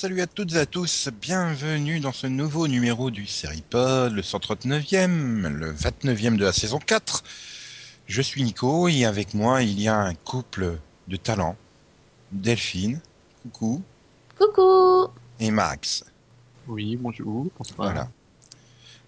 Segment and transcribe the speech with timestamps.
[0.00, 1.08] Salut à toutes et à tous.
[1.20, 7.24] Bienvenue dans ce nouveau numéro du Seripod, le 139e, le 29e de la saison 4.
[8.06, 11.56] Je suis Nico et avec moi il y a un couple de talents.
[12.30, 13.00] Delphine,
[13.42, 13.82] coucou,
[14.38, 15.08] Coucou
[15.40, 16.04] et Max.
[16.68, 17.90] Oui, bonjour, bonsoir.
[17.90, 18.08] Voilà.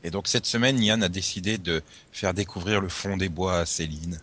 [0.03, 3.65] Et donc cette semaine, Yann a décidé de faire découvrir le fond des bois à
[3.65, 4.19] Céline,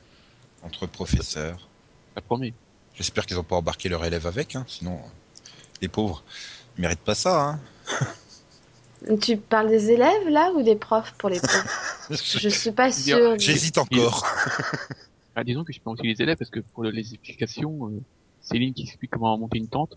[0.64, 1.70] entre professeurs.
[2.14, 2.54] Ça promet.
[2.94, 5.00] J'espère qu'ils n'ont pas embarqué leur élève avec, hein, sinon
[5.82, 6.24] les pauvres
[6.78, 7.42] ils méritent pas ça.
[7.42, 7.60] Hein.
[9.22, 11.70] Tu parles des élèves là ou des profs pour les pauvres
[12.10, 13.38] Je suis pas sûre.
[13.38, 14.26] J'hésite encore.
[15.40, 18.02] Ah, disons que je peux aussi les élèves parce que pour les explications, euh,
[18.42, 19.96] Céline qui explique comment monter une tente.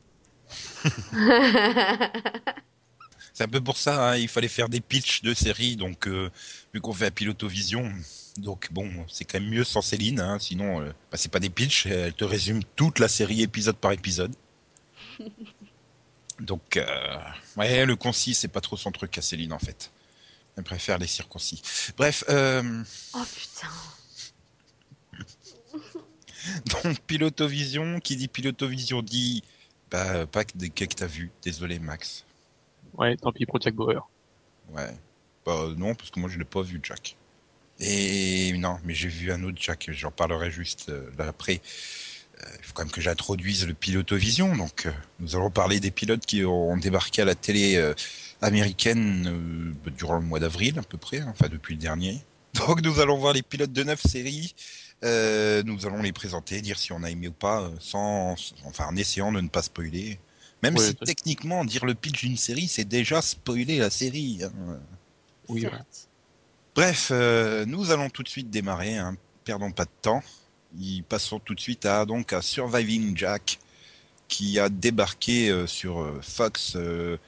[3.33, 6.29] C'est un peu pour ça, hein, il fallait faire des pitchs de série, donc euh,
[6.75, 7.91] vu qu'on fait un pilotovision,
[8.37, 11.49] donc bon, c'est quand même mieux sans Céline, hein, sinon euh, bah, c'est pas des
[11.49, 14.35] pitchs, elle te résume toute la série épisode par épisode.
[16.41, 17.19] Donc, euh,
[17.57, 19.91] ouais, le concis, c'est pas trop son truc à Céline en fait.
[20.57, 21.63] Elle préfère les circoncis.
[21.97, 22.83] Bref, euh,
[23.15, 23.69] oh putain.
[26.83, 29.45] donc Pilotovision, qui dit Pilotovision dit
[29.91, 31.31] bah, pas que des que t'as vu?
[31.43, 32.25] Désolé, Max.
[32.95, 34.09] Ouais, tant pis pour Jack Bauer.
[34.71, 34.91] Ouais.
[35.45, 37.17] Bah, non, parce que moi je l'ai pas vu, Jack.
[37.81, 41.61] Et non, mais j'ai vu un autre Jack, j'en parlerai juste euh, là après.
[42.59, 44.57] Il faut quand même que j'introduise le pilotovision.
[44.57, 47.95] Donc, euh, nous allons parler des pilotes qui ont débarqué à la télé euh,
[48.41, 52.21] américaine euh, durant le mois d'avril, à peu près, hein, enfin depuis le dernier.
[52.55, 54.55] Donc, nous allons voir les pilotes de neuf séries.
[55.03, 58.35] Euh, nous allons les présenter, dire si on a aimé ou pas, sans,
[58.65, 60.19] enfin, en essayant de ne pas spoiler.
[60.63, 64.41] Même si techniquement, dire le pitch d'une série, c'est déjà spoiler la série.
[64.45, 64.79] hein.
[65.49, 65.67] Oui.
[66.75, 70.23] Bref, euh, nous allons tout de suite démarrer, hein, perdons pas de temps.
[71.09, 73.59] Passons tout de suite à donc à Surviving Jack,
[74.29, 76.77] qui a débarqué euh, sur euh, Fox.
[76.77, 77.19] euh,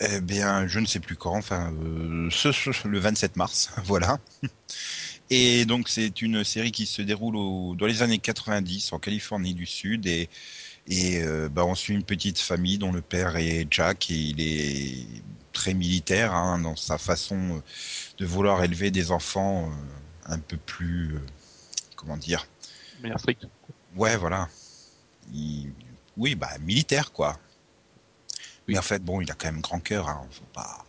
[0.00, 4.18] eh bien, je ne sais plus quand, enfin, le 27 mars, voilà.
[5.30, 9.66] Et donc, c'est une série qui se déroule dans les années 90 en Californie du
[9.66, 10.28] Sud et
[10.88, 15.06] et bah, on suit une petite famille dont le père est Jack et il est
[15.52, 17.62] très militaire hein, dans sa façon
[18.18, 19.70] de vouloir élever des enfants
[20.26, 21.14] un peu plus,
[21.94, 22.48] comment dire,
[23.02, 23.46] de manière stricte.
[23.96, 24.48] ouais, voilà,
[25.32, 25.72] Il-
[26.16, 27.38] oui, bah militaire quoi.
[28.68, 30.84] Mais en fait, bon, il a quand même grand cœur, hein, faut pas.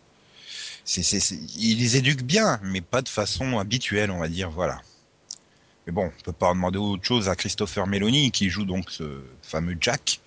[1.56, 4.80] Il les éduque bien, mais pas de façon habituelle, on va dire, voilà.
[5.86, 8.90] Mais bon, on peut pas en demander autre chose à Christopher Meloni qui joue donc
[8.90, 10.20] ce fameux Jack.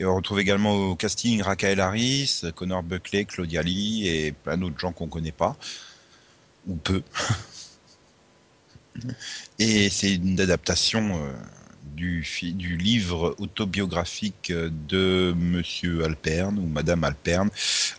[0.00, 4.78] Et on retrouve également au casting Raquel Harris, Connor Buckley, Claudia Lee et plein d'autres
[4.78, 5.56] gens qu'on connaît pas
[6.66, 7.02] ou peu.
[9.58, 11.32] Et c'est une adaptation euh,
[11.94, 12.22] du,
[12.76, 17.50] livre autobiographique euh, de Monsieur Alperne ou Madame Alperne,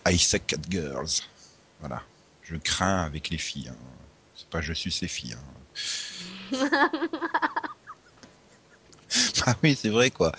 [0.09, 1.21] Isaac Cat Girls.
[1.79, 2.03] Voilà.
[2.43, 3.69] Je crains avec les filles.
[3.69, 3.75] hein.
[4.35, 5.35] C'est pas je suis ces filles.
[5.35, 5.59] hein.
[9.45, 10.31] ah oui, c'est vrai quoi.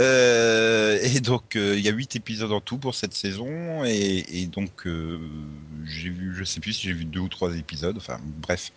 [0.00, 4.24] Euh, et donc euh, il y a huit épisodes en tout pour cette saison et,
[4.28, 5.18] et donc euh,
[5.84, 7.96] j'ai vu, je sais plus si j'ai vu deux ou trois épisodes.
[7.96, 8.72] Enfin bref,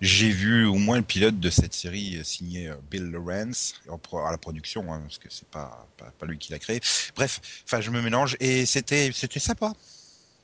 [0.00, 4.30] j'ai vu au moins le pilote de cette série euh, signé euh, Bill Lawrence à
[4.30, 6.80] la production hein, parce que c'est pas, pas pas lui qui l'a créé.
[7.16, 9.72] Bref, enfin je me mélange et c'était c'était sympa.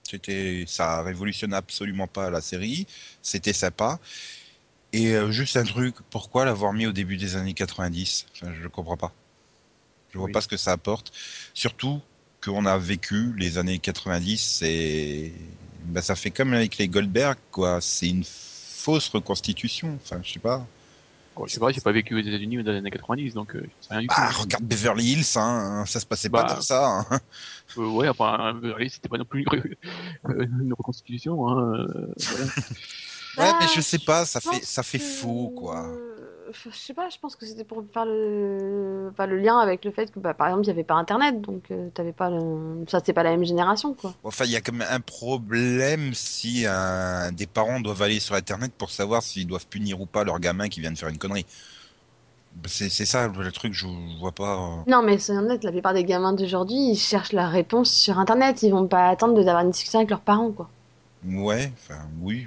[0.09, 2.87] C'était ça révolutionne absolument pas la série.
[3.23, 3.99] C'était sympa.
[4.93, 8.69] Et euh, juste un truc, pourquoi l'avoir mis au début des années 90 enfin, Je
[8.69, 9.13] comprends pas.
[10.13, 10.33] Je vois Oui.
[10.33, 11.13] pas ce que ça apporte.
[11.55, 12.01] Surtout
[12.43, 15.33] qu'on a vécu les années 90 et
[15.85, 17.81] ben, ça fait comme avec les Goldberg, quoi.
[17.81, 18.25] C'est une
[18.87, 19.99] fausse reconstitution.
[20.05, 20.65] Enfin, je sais pas.
[21.35, 23.87] Bon, c'est vrai, j'ai pas vécu aux États-Unis dans les années 90, donc euh, je
[23.87, 24.43] sais rien du Ah, tout.
[24.43, 26.53] regarde Beverly Hills, hein, ça se passait pas Bah.
[26.55, 26.87] comme ça.
[27.11, 27.21] hein.
[27.77, 29.45] Euh, ouais, enfin, Beverly, c'était pas non plus
[30.29, 31.47] une reconstitution.
[31.49, 32.45] Hein, euh, voilà.
[33.39, 35.91] Ouais, Bah, mais je sais pas, ça je fait ça fait que- faux, quoi.
[36.53, 39.91] Je sais pas, je pense que c'était pour faire le, enfin, le lien avec le
[39.91, 42.85] fait que, bah, par exemple, il n'y avait pas Internet, donc euh, t'avais pas le...
[42.89, 44.13] ça, c'était pas la même génération, quoi.
[44.23, 47.33] Enfin, il y a quand même un problème si un...
[47.33, 50.69] des parents doivent aller sur Internet pour savoir s'ils doivent punir ou pas leur gamin
[50.69, 51.47] qui vient de faire une connerie.
[52.67, 53.87] C'est c'est ça le truc, je
[54.19, 54.55] vois pas.
[54.57, 54.83] euh.
[54.87, 58.63] Non, mais c'est honnête, la plupart des gamins d'aujourd'hui, ils cherchent la réponse sur Internet,
[58.63, 60.69] ils vont pas attendre d'avoir une discussion avec leurs parents, quoi.
[61.27, 62.47] Ouais, enfin, oui.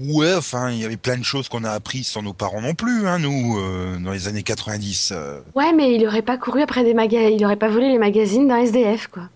[0.00, 2.74] Ouais, enfin, il y avait plein de choses qu'on a apprises sans nos parents non
[2.74, 5.10] plus, hein, nous, euh, dans les années 90.
[5.12, 5.40] euh.
[5.54, 8.48] Ouais, mais il aurait pas couru après des magazines, il aurait pas volé les magazines
[8.48, 9.28] d'un SDF, quoi.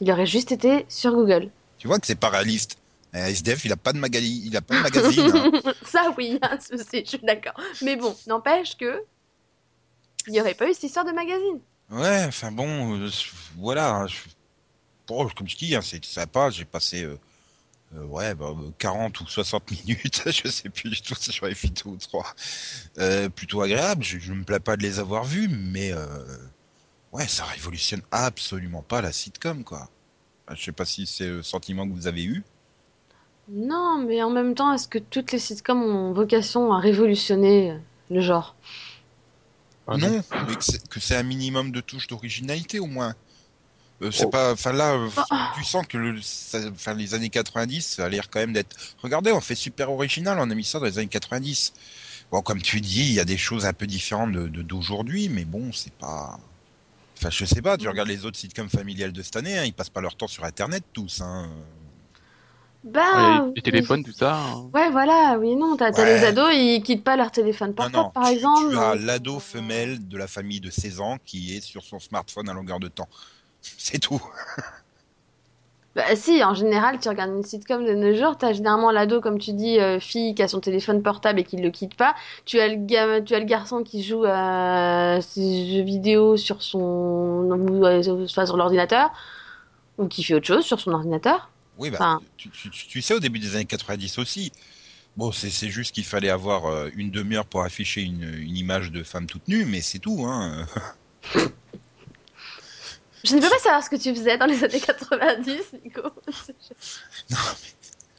[0.00, 1.50] Il aurait juste été sur Google.
[1.78, 2.78] Tu vois que c'est pas réaliste.
[3.12, 4.42] Un SDF, il a pas de magali...
[4.44, 5.32] il a pas de magazine.
[5.34, 5.72] hein.
[5.84, 7.54] Ça, oui, hein, je suis d'accord.
[7.82, 9.02] Mais bon, n'empêche que.
[10.26, 11.60] Il n'y aurait pas eu cette histoire de magazine.
[11.90, 13.08] Ouais, enfin bon, euh,
[13.56, 14.06] voilà.
[14.06, 14.16] je-
[15.08, 16.50] Bon, comme je dis, hein, c'est sympa.
[16.50, 17.04] J'ai passé
[17.96, 21.54] euh, ouais, bah, euh, 40 ou 60 minutes, je sais plus du tout si ai
[21.54, 22.34] fait deux ou trois.
[22.98, 24.04] Euh, plutôt agréable.
[24.04, 26.38] Je, je me plains pas de les avoir vus, mais euh,
[27.12, 29.90] ouais, ça révolutionne absolument pas la sitcom, quoi.
[30.54, 32.44] Je sais pas si c'est le sentiment que vous avez eu.
[33.48, 37.76] Non, mais en même temps, est-ce que toutes les sitcoms ont vocation à révolutionner
[38.10, 38.56] le genre?
[39.88, 43.14] Ah, non, mais que c'est- que c'est un minimum de touches d'originalité au moins.
[44.02, 44.30] Euh, c'est Oh.
[44.30, 45.52] pas, enfin là, euh, Ah.
[45.56, 48.76] tu sens que le, ça- les années 90, ça a l'air quand même d'être.
[49.02, 51.72] Regardez, on fait super original, on a mis ça dans les années 90.
[52.30, 55.28] Bon, comme tu dis, il y a des choses un peu différentes de de- d'aujourd'hui,
[55.30, 56.38] mais bon, c'est pas.
[57.18, 57.78] Enfin, je sais pas.
[57.78, 60.26] Tu regardes les autres sitcoms familiales de cette année, hein, ils passent pas leur temps
[60.28, 61.22] sur Internet tous.
[61.22, 61.48] Hein.
[62.84, 64.36] Bah, Ouais, les téléphones, tout ça.
[64.36, 64.68] hein.
[64.72, 66.18] Ouais, voilà, oui, non, t'as Ouais.
[66.20, 68.10] les ados, ils quittent pas leur téléphone portable, non.
[68.10, 68.70] par tu- exemple.
[68.72, 71.98] Tu as l'ado euh, femelle de la famille de 16 ans qui est sur son
[71.98, 73.08] smartphone à longueur de temps.
[73.78, 74.22] C'est tout.
[75.94, 79.38] Bah si, en général, tu regardes une sitcom de nos jours, t'as généralement l'ado, comme
[79.38, 82.14] tu dis, euh, fille qui a son téléphone portable et qui le quitte pas.
[82.44, 86.62] Tu as le gamin, tu as le garçon qui joue à ses jeux vidéo sur
[86.62, 87.48] son,
[87.82, 89.10] euh, enfin, sur l'ordinateur,
[89.96, 91.48] ou qui fait autre chose sur son ordinateur.
[91.78, 92.20] Oui, bah, Enfin.
[92.36, 94.52] tu, tu- tu- tu sais, au début des années 90 aussi,
[95.16, 98.92] bon, c'est c'est juste qu'il fallait avoir euh, une demi-heure pour afficher une, une image
[98.92, 100.26] de femme toute nue, mais c'est tout.
[100.28, 100.66] Hein.
[103.26, 106.02] Je ne peux pas savoir ce que tu faisais dans les années 90, Nico.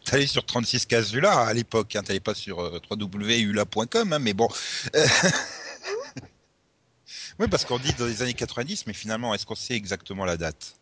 [0.05, 4.33] T'allais sur 36 cases là à l'époque, hein, t'allais pas sur euh, www.ula.com, hein, mais
[4.33, 4.47] bon.
[4.95, 5.05] Euh,
[7.39, 10.37] oui, parce qu'on dit dans les années 90, mais finalement, est-ce qu'on sait exactement la
[10.37, 10.75] date?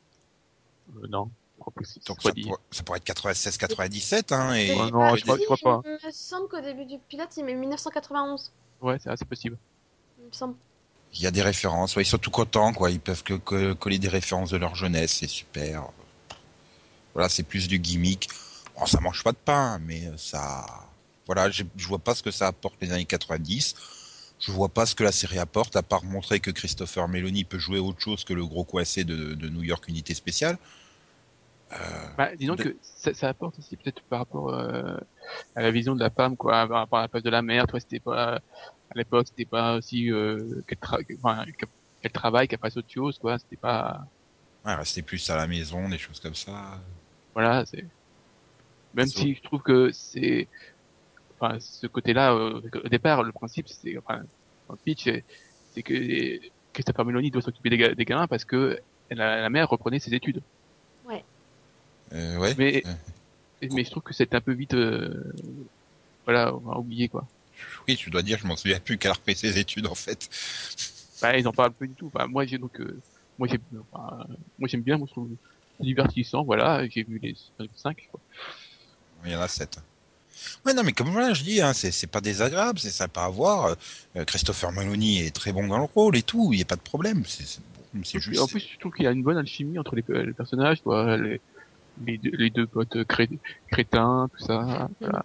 [0.98, 4.54] Euh, non, je crois pas que c'est Donc ça, pourrait- ça pourrait être 96-97, hein,
[4.54, 4.74] et...
[4.76, 5.82] Ouais, non, je crois- je crois pas.
[5.86, 8.52] Il me semble qu'au début du pilote, il met 1991.
[8.82, 9.58] Ouais, c'est assez possible.
[10.20, 10.56] Il me semble.
[11.14, 12.92] Il y a des références, ouais, ils sont tout contents, quoi.
[12.92, 15.90] Ils peuvent que, que- coller des références de leur jeunesse, c'est super.
[17.14, 18.30] Voilà, c'est plus du gimmick.
[18.78, 20.66] Bon, ça mange pas de pain, mais euh, ça.
[21.26, 23.76] Voilà, j'ai- je vois pas ce que ça apporte les années 90.
[24.40, 27.58] Je vois pas ce que la série apporte, à part montrer que Christopher Meloni peut
[27.58, 30.58] jouer autre chose que le gros coincé de, de New York Unité Spéciale.
[31.72, 31.78] Euh,
[32.18, 34.98] Bah, disons De- que ça, ça apporte aussi peut-être par rapport euh,
[35.56, 37.68] à la vision de la femme, quoi, par rapport à la place de la mère.
[37.68, 38.40] Toi, c'était pas
[38.96, 41.46] à l'époque, c'était pas aussi euh, qu'elle tra enfin,
[42.02, 43.38] qu'elle travaille, qu'elle fasse autre chose, quoi.
[43.40, 44.02] C'était pas,
[44.66, 46.82] ouais, rester plus à la maison, des choses comme ça.
[47.34, 47.86] voilà, c'est
[48.94, 50.50] même si je trouve que c'est,
[51.40, 54.24] enfin, ce côté-là, euh, au départ, le principe, c'est, enfin,
[54.68, 55.10] dans le pitch,
[55.74, 56.40] c'est que
[56.74, 60.14] Christopher Meloni doit s'occuper des, ga- des gamins parce que la, la mère reprenait ses
[60.14, 60.42] études.
[62.14, 62.56] Euh, ouais.
[62.58, 62.84] Mais,
[63.62, 65.34] mais je trouve que c'est un peu vite, euh,
[66.26, 67.28] voilà, on oublier quoi.
[67.88, 70.30] Oui, je dois dire, je m'en souviens plus qu'elle a repris ses études, en fait.
[71.22, 72.12] Bah, ils en parlent pas du tout.
[72.14, 73.02] Enfin, moi, j'ai donc, euh,
[73.38, 75.30] moi, j'aime bien, moi, je trouve
[75.80, 76.88] divertissant, voilà.
[76.90, 77.36] J'ai vu les
[77.76, 78.22] 5, quoi.
[79.26, 79.80] Il y en a sept.
[80.66, 83.76] Ouais, non, mais comme voilà, je dis, hein, c'est pas désagréable, c'est sympa à voir.
[84.16, 86.76] Euh, Christopher Meloni est très bon dans le rôle et tout, il n'y a pas
[86.76, 87.24] de problème.
[87.26, 88.42] C'est juste.
[88.42, 91.18] en plus, je trouve qu'il y a une bonne alchimie entre les, les personnages, quoi.
[91.18, 91.42] Les,
[91.98, 93.40] les, deux, les deux potes cré-
[93.72, 94.90] crétins, tout ça.
[95.00, 95.24] Voilà.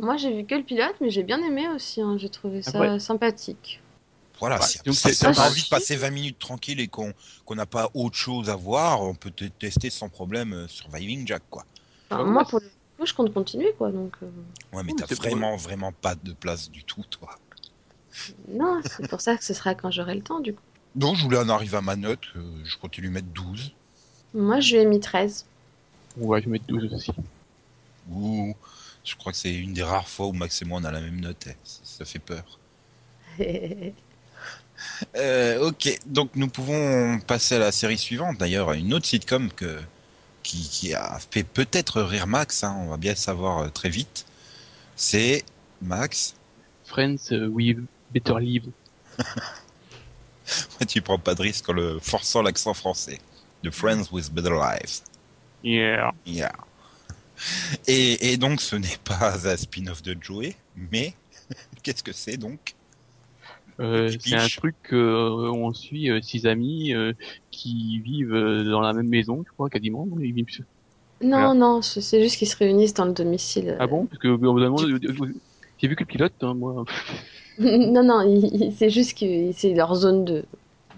[0.00, 2.00] Moi, j'ai vu que le pilote, mais j'ai bien aimé aussi.
[2.00, 2.16] hein.
[2.18, 3.80] J'ai trouvé ça Après- sympathique.
[4.40, 4.78] Voilà, Ouais, si,
[5.24, 7.12] on a envie de passer 20 minutes tranquille et qu'on
[7.44, 11.26] qu'on n'a pas autre chose à voir, on peut te tester sans problème euh, Surviving
[11.26, 11.64] Jack, quoi.
[12.10, 12.66] Enfin, Ouais, moi, pour le
[12.98, 13.90] coup, je compte continuer, quoi.
[13.90, 14.26] Donc, euh,
[14.72, 17.36] Ouais, mais t'as vraiment, vraiment pas de place du tout, toi.
[18.48, 20.62] non, c'est pour ça que ce sera quand j'aurai le temps, du coup.
[20.94, 23.72] Donc, je voulais en arriver à ma note, euh, je continue de mettre 12.
[24.34, 25.46] Moi, je lui ai mis 13.
[26.16, 27.10] Ouais, je vais mettre 12 aussi.
[28.10, 28.54] Ou
[29.08, 31.00] je crois que c'est une des rares fois où Max et moi on a la
[31.00, 32.58] même note, eh, ça, fait peur.
[35.16, 38.38] Euh, ok, donc nous pouvons passer à la série suivante.
[38.38, 39.80] D'ailleurs, une autre sitcom que,
[40.44, 43.88] qui, qui a fait peut-être rire Max, hein, on va bien le savoir euh, très
[43.88, 44.24] vite.
[44.94, 45.44] C'est
[45.82, 46.36] Max.
[46.84, 47.78] Friends euh, with
[48.12, 48.70] Better Live.
[50.88, 53.18] tu prends pas de risque en le forçant l'accent français.
[53.64, 55.02] The Friends with Better Lives.
[55.64, 56.12] Yeah.
[56.24, 56.52] Yeah.
[57.86, 61.14] Et, et donc, ce n'est pas un spin-off de Joey, mais
[61.82, 62.74] qu'est-ce que c'est donc?
[63.80, 67.12] Euh, c'est un truc euh, où on suit euh, six amis euh,
[67.52, 70.06] qui vivent euh, dans la même maison, je crois, quasiment.
[70.20, 70.64] Ils vivent sur-
[71.22, 71.54] Non, Voilà.
[71.54, 73.76] non, c'est juste qu'ils se réunissent dans le domicile.
[73.78, 74.06] Ah bon?
[74.06, 74.28] Parce que
[75.78, 76.84] j'ai vu que le pilote, hein, moi.
[77.58, 80.44] non, non, c'est juste que c'est leur zone de.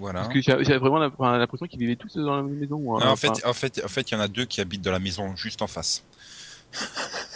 [0.00, 0.20] Voilà.
[0.22, 2.78] Parce que j'avais vraiment l'impression qu'ils vivaient tous dans la même maison.
[2.80, 4.90] Non, en fait, en fait, en fait, il y en a deux qui habitent dans
[4.92, 6.02] la maison juste en face.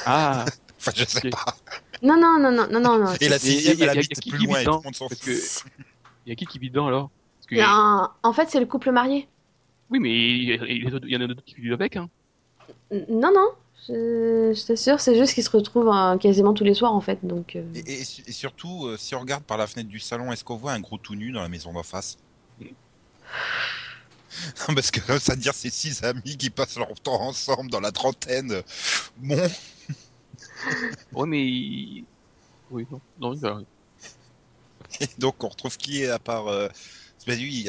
[0.07, 0.45] Ah,
[0.81, 1.57] Enfin, je sais pas.
[2.03, 3.15] Non, non, non, non, non, non.
[3.21, 5.65] Et la sixième, elle habite qui plus qui loin, tout le monde s'en fout.
[6.27, 7.11] il y a qui qui vit dedans alors?
[7.39, 9.27] Parce que- En fait, c'est le couple marié.
[9.91, 11.97] Oui, mais il y en a d'autres- qui vivent avec.
[11.97, 12.09] Hein.
[13.09, 13.49] Non, non,
[13.89, 17.19] je, je t'assure, c'est juste qu'ils se retrouvent euh, quasiment tous les soirs en fait.
[17.23, 20.33] Donc, euh, Et, et- et surtout, euh, si on regarde par la fenêtre du salon,
[20.33, 22.17] est-ce qu'on voit un gros tout nu dans la maison d'en face?
[24.69, 27.81] Non, Parce que ça veut dire c'est six amis qui passent leur temps ensemble dans
[27.81, 28.63] la trentaine.
[29.17, 29.37] Bon,
[31.13, 31.47] Ouais, mais.
[31.47, 32.07] il-
[32.71, 33.01] Oui, non.
[33.19, 33.61] non bah,
[35.01, 36.49] et donc on retrouve qui est à part.
[36.49, 36.69] Euh...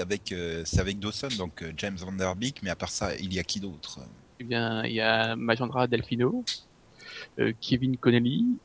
[0.01, 3.15] avec, euh, c'est avec Dawson, donc euh, James Van Der Beek, mais à part ça,
[3.15, 3.99] il y a qui d'autre?
[4.39, 6.43] Eh bien, il y a Majandra Delfino,
[7.39, 8.59] euh, Kevin Connelly,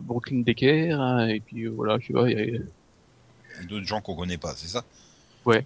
[0.00, 3.86] Brooklyn Decker, hein, et puis voilà, je sais pas, il a- Il y a D'autres
[3.86, 4.84] gens qu'on connaît pas, c'est ça?
[5.46, 5.64] Ouais.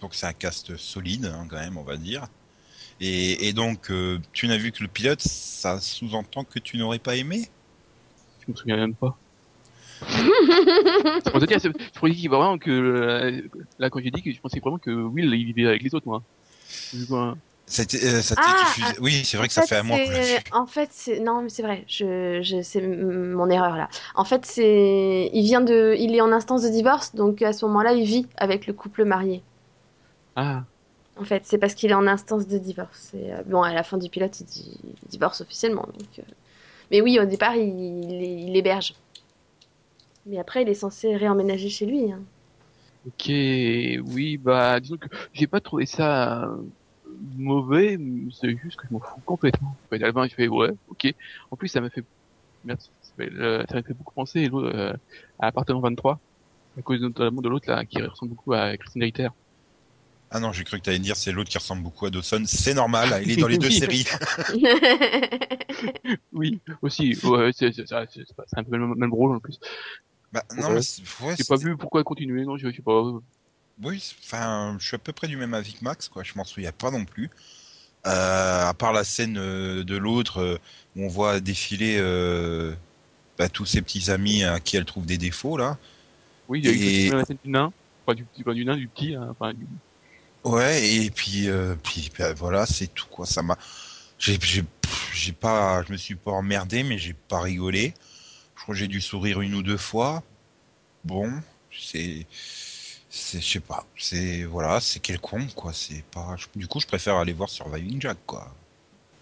[0.00, 2.26] Donc c'est un cast solide, hein, quand même, on va dire.
[3.00, 6.98] Et, et donc, euh, tu n'as vu que le pilote, ça sous-entend que tu n'aurais
[6.98, 7.48] pas aimé?
[8.46, 9.16] Je me souviens même pas.
[11.46, 13.42] Dire, je pourrais dire vraiment que, euh,
[13.78, 16.06] là, quand j'ai dit que je pensais vraiment que Will, il vivait avec les autres,
[16.06, 16.22] moi.
[17.68, 20.00] C'était, euh, ça Ah, diffusé- ah, Oui, c'est vrai que ça fait, fait un mois.
[20.52, 21.84] En fait, c'est non, mais c'est vrai.
[21.88, 23.88] Je, je, c'est mon erreur là.
[24.14, 27.64] En fait, c'est, il vient de, il est en instance de divorce, donc à ce
[27.66, 29.42] moment-là, il vit avec le couple marié.
[30.34, 30.66] Ah,
[31.16, 33.12] En fait, c'est parce qu'il est en instance de divorce.
[33.14, 35.86] Et, euh, bon, à la fin du pilote, il, dit- il divorce officiellement.
[35.94, 36.22] Donc, euh.
[36.90, 38.94] Mais oui, au départ, il, il, il héberge.
[40.26, 42.12] Mais après, il est censé réemménager chez lui.
[42.12, 42.22] hein.
[43.06, 43.24] ok,
[44.04, 46.62] oui, bah, disons que j'ai pas trouvé ça euh,
[47.20, 47.98] mauvais,
[48.32, 49.78] c'est juste que je m'en fous complètement.
[49.84, 51.06] En fait, à la fin, je fais, ouais, ok.
[51.50, 52.04] En plus, ça m'a fait,
[52.64, 54.92] merde, ça euh, m'a fait beaucoup penser euh,
[55.38, 56.20] à Appartement 23,
[56.78, 59.28] à cause notamment de l'autre, là, qui ressemble beaucoup à Christine Ritter.
[60.30, 62.42] Ah non, j'ai cru que tu allais dire c'est l'autre qui ressemble beaucoup à Dawson.
[62.46, 64.06] C'est normal, il est dans les deux séries.
[66.32, 69.58] Oui, aussi, ouais, c'est, un peu le même, même rôle en plus.
[70.32, 70.80] Bah, non, Ouais.
[71.20, 73.02] mais ouais, J'ai pas vu pourquoi continuer, non, je sais pas.
[73.82, 76.22] Oui, enfin, je suis à peu près du même avis que Max, quoi.
[76.22, 77.30] Je m'en souviens pas non plus.
[78.06, 80.58] Euh, à part la scène euh, de l'autre euh,
[80.96, 81.98] où on voit défiler
[83.38, 85.78] bah, tous ses petits amis à qui elle trouve des défauts là.
[86.48, 87.72] Oui, il y a Et- eu la scène du nain,
[88.06, 89.66] enfin du petit, pas du nain, du petit, hein, enfin du,
[90.44, 91.48] Ouais, et puis,
[91.82, 93.26] puis bah, voilà, c'est tout quoi.
[93.26, 93.58] Ça m'a,
[94.18, 94.38] j'ai,
[95.14, 97.94] j'ai pas, je me suis pas emmerdé, mais j'ai pas rigolé.
[98.56, 100.22] Je crois que j'ai dû sourire une ou deux fois.
[101.04, 101.32] Bon,
[101.72, 102.26] c'est,
[103.16, 105.72] c'est, je sais pas, c'est voilà, c'est quelconque quoi.
[105.72, 108.54] C'est pas, du coup, je préfère aller voir Surviving Jack quoi.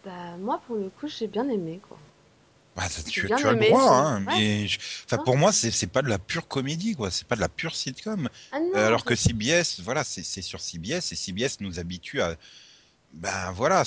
[0.05, 1.99] bah, moi, pour le coup, j'ai bien aimé quoi.
[2.77, 4.37] Bah, ça, tu, J'ai bien tu as le droit, hein, ouais.
[4.37, 7.11] mais je- enfin, pour moi, c'est, pas de la pure comédie quoi.
[7.11, 8.29] C'est pas de la pure sitcom.
[8.53, 12.21] Ah non, Euh, Alors que CBS, voilà, c'est c'est sur CBS et CBS nous habitue
[12.21, 12.37] à,
[13.13, 13.85] ben voilà,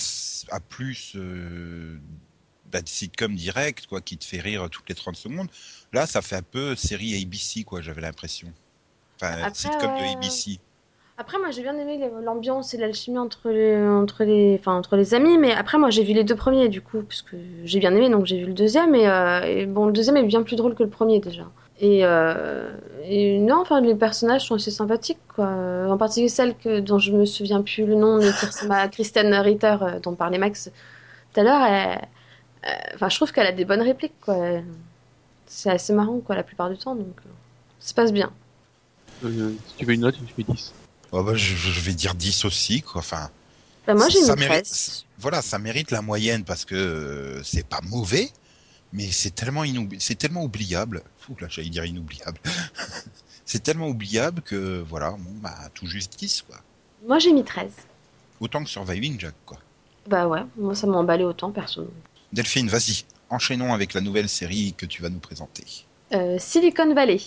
[0.51, 1.99] à plus euh,
[2.65, 5.49] bah, de sitcom direct, quoi, qui te fait rire toutes les 30 secondes.
[5.93, 8.53] Là, ça fait un peu série ABC, quoi, j'avais l'impression.
[9.21, 9.99] Enfin, Après, sitcom ouais.
[9.99, 10.59] de ABC.
[11.17, 15.13] Après, moi, j'ai bien aimé l'ambiance et l'alchimie entre les, entre les, enfin, entre les
[15.15, 15.37] amis.
[15.39, 18.09] Mais après, moi, j'ai vu les deux premiers, du coup, parce que j'ai bien aimé,
[18.09, 18.93] donc j'ai vu le deuxième.
[18.95, 21.51] Et, euh, et bon, le deuxième est bien plus drôle que le premier, déjà.
[21.79, 22.71] Et, euh,
[23.03, 25.47] et non, enfin, les personnages sont assez sympathiques, quoi.
[25.89, 28.31] En particulier celle que, dont je me souviens plus le nom, mais
[28.91, 30.71] Kristen Ritter, euh, dont parlait Max
[31.33, 31.63] tout à l'heure.
[31.63, 31.95] euh,
[32.95, 34.35] Enfin, je trouve qu'elle a des bonnes répliques, quoi.
[35.45, 37.29] C'est assez marrant, quoi, la plupart du temps, donc euh,
[37.79, 38.31] ça se passe bien.
[39.23, 40.73] Euh, si tu veux une note, je fais 10.
[41.11, 42.99] Oh, bah, je, je vais dire 10 aussi, quoi.
[42.99, 43.29] Enfin,
[43.85, 45.05] Bah, moi, j'ai ça mis mérite, 13.
[45.17, 48.31] voilà, ça mérite la moyenne parce que euh, c'est pas mauvais,
[48.91, 51.03] mais c'est tellement inoubli- c'est tellement oubliable.
[51.17, 52.39] Fou, là, j'allais dire inoubliable.
[53.45, 56.59] c'est tellement oubliable que voilà, bon, bah, tout juste 10, quoi.
[57.05, 57.71] Moi, j'ai mis 13.
[58.39, 59.59] Autant que Surviving Jack, quoi.
[60.07, 61.89] Bah ouais, moi ça m'a emballé autant, perso.
[62.31, 65.65] Delphine, vas-y, enchaînons avec la nouvelle série que tu vas nous présenter.
[66.13, 67.19] Euh, Silicon Valley.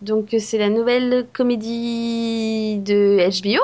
[0.00, 3.62] Donc euh, c'est la nouvelle comédie de HBO.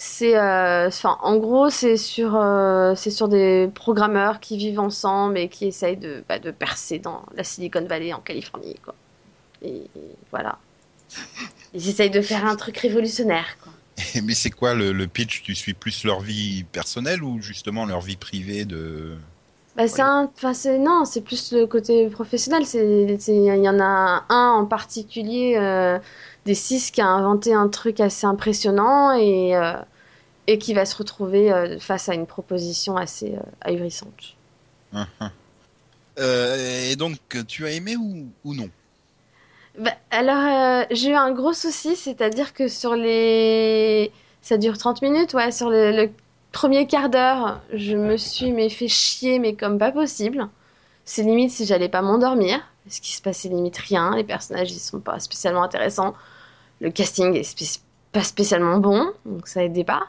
[0.00, 5.48] C'est, euh, en gros, c'est sur, euh, c'est sur des programmeurs qui vivent ensemble et
[5.48, 8.94] qui essayent de, bah, de percer dans la Silicon Valley en Californie, quoi.
[9.60, 9.82] Et
[10.30, 10.58] voilà.
[11.74, 13.72] Ils essayent de faire un truc révolutionnaire, quoi.
[14.22, 15.42] Mais c'est quoi le, le pitch?
[15.42, 19.16] Tu suis plus leur vie personnelle ou justement leur vie privée de...
[19.78, 22.66] Bah, c'est un, enfin, c'est, non, c'est plus le côté professionnel.
[22.66, 22.84] C'est,
[23.28, 26.00] il y en a un en particulier euh,
[26.46, 29.74] des six qui a inventé un truc assez impressionnant et, euh,
[30.48, 34.34] et qui va se retrouver euh, face à une proposition assez ahurissante.
[36.20, 38.68] Et donc, tu as aimé ou, ou non?
[39.78, 44.10] Bah, alors, j'ai eu un gros souci, c'est-à-dire que sur les...
[44.42, 46.10] Ça dure 30 minutes, ouais, sur le, le
[46.58, 50.48] premier quart d'heure, je me suis mais fait chier, mais comme pas possible.
[51.04, 54.80] C'est limite si j'allais pas m'endormir, parce qu'il se passait limite rien, les personnages ils
[54.80, 56.14] sont pas spécialement intéressants,
[56.80, 60.08] le casting est pas spécialement bon, donc ça aidait pas.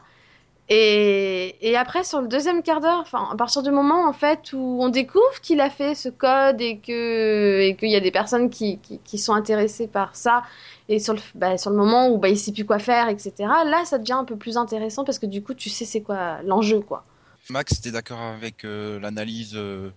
[0.72, 4.52] Et, et après, sur le deuxième quart d'heure, enfin, à partir du moment en fait
[4.52, 8.12] où on découvre qu'il a fait ce code et que et qu'il y a des
[8.12, 10.44] personnes qui, qui, qui sont intéressées par ça,
[10.88, 13.64] et sur le, bah, sur le moment où bah, il sait plus quoi faire, etc.
[13.64, 16.40] Là, ça devient un peu plus intéressant parce que du coup, tu sais c'est quoi
[16.44, 17.04] l'enjeu, quoi.
[17.48, 19.90] Max, t'es d'accord avec euh, l'analyse euh,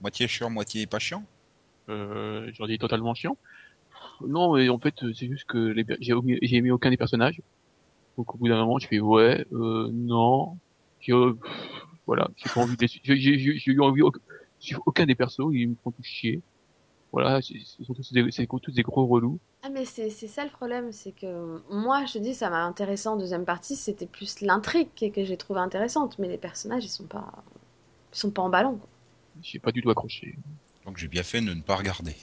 [0.00, 1.24] moitié chiant, moitié pas chiant?
[1.88, 3.36] Euh, j'en dis totalement chiant.
[4.20, 7.40] Non, mais en fait, c'est juste que les j'ai omis- j'ai aimé aucun des personnages.
[8.18, 10.58] Donc au bout d'un moment, je fais ouais, euh, non.
[11.00, 11.52] J'ai, euh, pff,
[12.06, 15.76] voilà, j'ai pas envie de les su- j'ai eu envie aucun, des persos, ils me
[15.84, 16.42] font tous chier.
[17.12, 17.54] Voilà, c'est
[18.48, 19.40] tous tous des gros relous.
[19.62, 23.08] Ah mais c'est ça le problème, c'est que moi je te dis ça m'a intéressé
[23.08, 27.06] en deuxième partie, c'était plus l'intrigue que, j'ai trouvé intéressante, mais les personnages ils sont
[27.06, 27.32] pas
[28.12, 28.76] ils sont pas emballants.
[28.76, 28.88] Quoi.
[29.40, 30.36] J'ai pas du tout accroché.
[30.84, 32.16] Donc j'ai bien fait de ne pas regarder.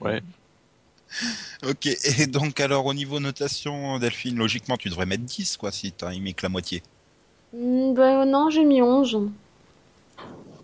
[0.00, 0.22] Ouais.
[1.68, 5.92] Ok, et donc alors au niveau notation, Delphine, logiquement tu devrais mettre 10 quoi si
[5.92, 6.82] t'as aimé que la moitié.
[7.52, 9.20] Hmm, bah non, j'ai mis 11.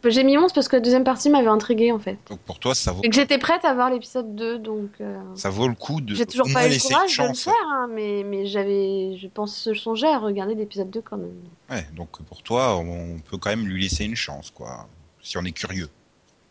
[0.03, 2.19] Bah, J'ai mis 11 parce que la deuxième partie m'avait intriguée en fait.
[2.29, 5.19] Donc pour toi ça vaut, Et que j'étais prête à voir l'épisode 2, donc euh,
[5.35, 7.45] ça vaut le coup de j'ai toujours pas eu le courage de le chance.
[7.45, 11.33] faire, hein, mais, mais j'avais, je pense songer à regarder l'épisode 2 quand même.
[11.71, 14.87] Ouais, donc pour toi on peut quand même lui laisser une chance quoi,
[15.23, 15.89] si on est curieux.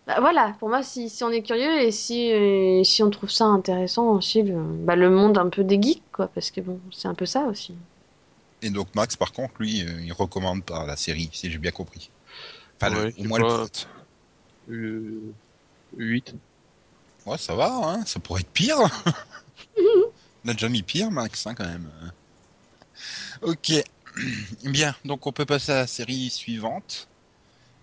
[0.05, 3.29] Bah voilà, pour moi, si, si on est curieux et si, euh, si on trouve
[3.29, 6.79] ça intéressant aussi, le, bah, le monde un peu des geeks, quoi, parce que bon,
[6.91, 7.74] c'est un peu ça aussi.
[8.62, 11.72] Et donc Max par contre lui euh, il recommande pas la série si j'ai bien
[11.72, 12.09] compris.
[12.81, 13.66] Enfin le- au moins le pas.
[14.70, 15.33] Euh,
[15.98, 16.35] 8.
[17.25, 18.77] Ouais ça va, hein, ça pourrait être pire.
[20.46, 21.89] on a déjà mis pire Max hein, quand même.
[23.42, 23.72] Ok,
[24.63, 27.07] bien, donc on peut passer à la série suivante.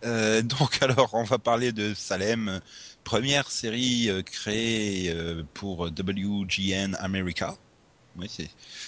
[0.04, 2.60] Euh, donc alors on va parler de Salem,
[3.04, 7.56] première série euh, créée euh, pour WGN America.
[8.16, 8.28] Oui,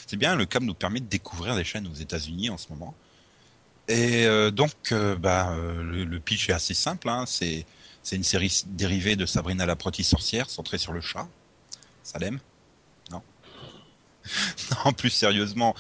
[0.07, 2.95] c'est bien, le CAM nous permet de découvrir des chaînes aux États-Unis en ce moment.
[3.87, 7.09] Et donc, bah, le, pitch est assez simple.
[7.09, 7.65] Hein, c'est
[8.11, 11.29] une série dérivée de Sabrina l'apprentie sorcière, centrée sur le chat.
[12.03, 12.41] Salem
[13.13, 13.23] Non.
[14.85, 15.77] non, plus sérieusement.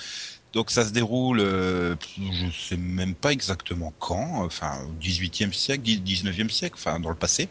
[0.52, 5.82] Donc ça se déroule, euh, je sais même pas exactement quand, enfin au 18e siècle,
[5.82, 7.48] 19e siècle, enfin dans le passé.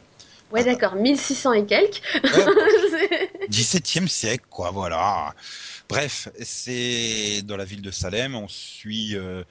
[0.51, 2.01] Ouais, d'accord, 1600 et quelques.
[2.23, 5.33] Ouais, 17e siècle, quoi, voilà.
[5.87, 9.43] Bref, c'est dans la ville de Salem, on suit, euh,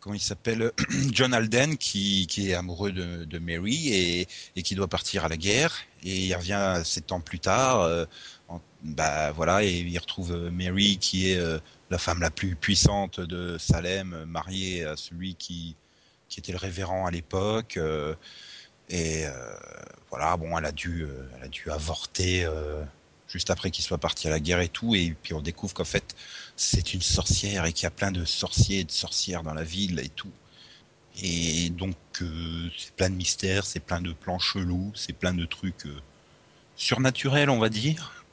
[0.00, 0.72] comment il s'appelle,
[1.12, 5.28] John Alden, qui, qui est amoureux de, de Mary et, et qui doit partir à
[5.28, 5.76] la guerre.
[6.02, 8.04] Et il revient sept ans plus tard, euh,
[8.82, 11.58] bah voilà, et il retrouve euh, Mary, qui est euh,
[11.90, 15.74] la femme la plus puissante de Salem, euh, mariée à celui qui,
[16.28, 17.78] qui était le révérend à l'époque.
[18.90, 19.24] et
[20.10, 22.46] voilà, bon, elle a dû, elle a dû avorter
[23.28, 25.84] juste après qu'il soit parti à la guerre et tout, et puis on découvre qu'en
[25.84, 26.14] fait
[26.56, 29.64] c'est une sorcière et qu'il y a plein de sorciers et de sorcières dans la
[29.64, 30.32] ville et tout.
[31.22, 31.96] Et donc
[32.76, 35.86] c'est plein de mystères, c'est plein de plans chelous, c'est plein de trucs
[36.76, 38.23] surnaturels, on va dire.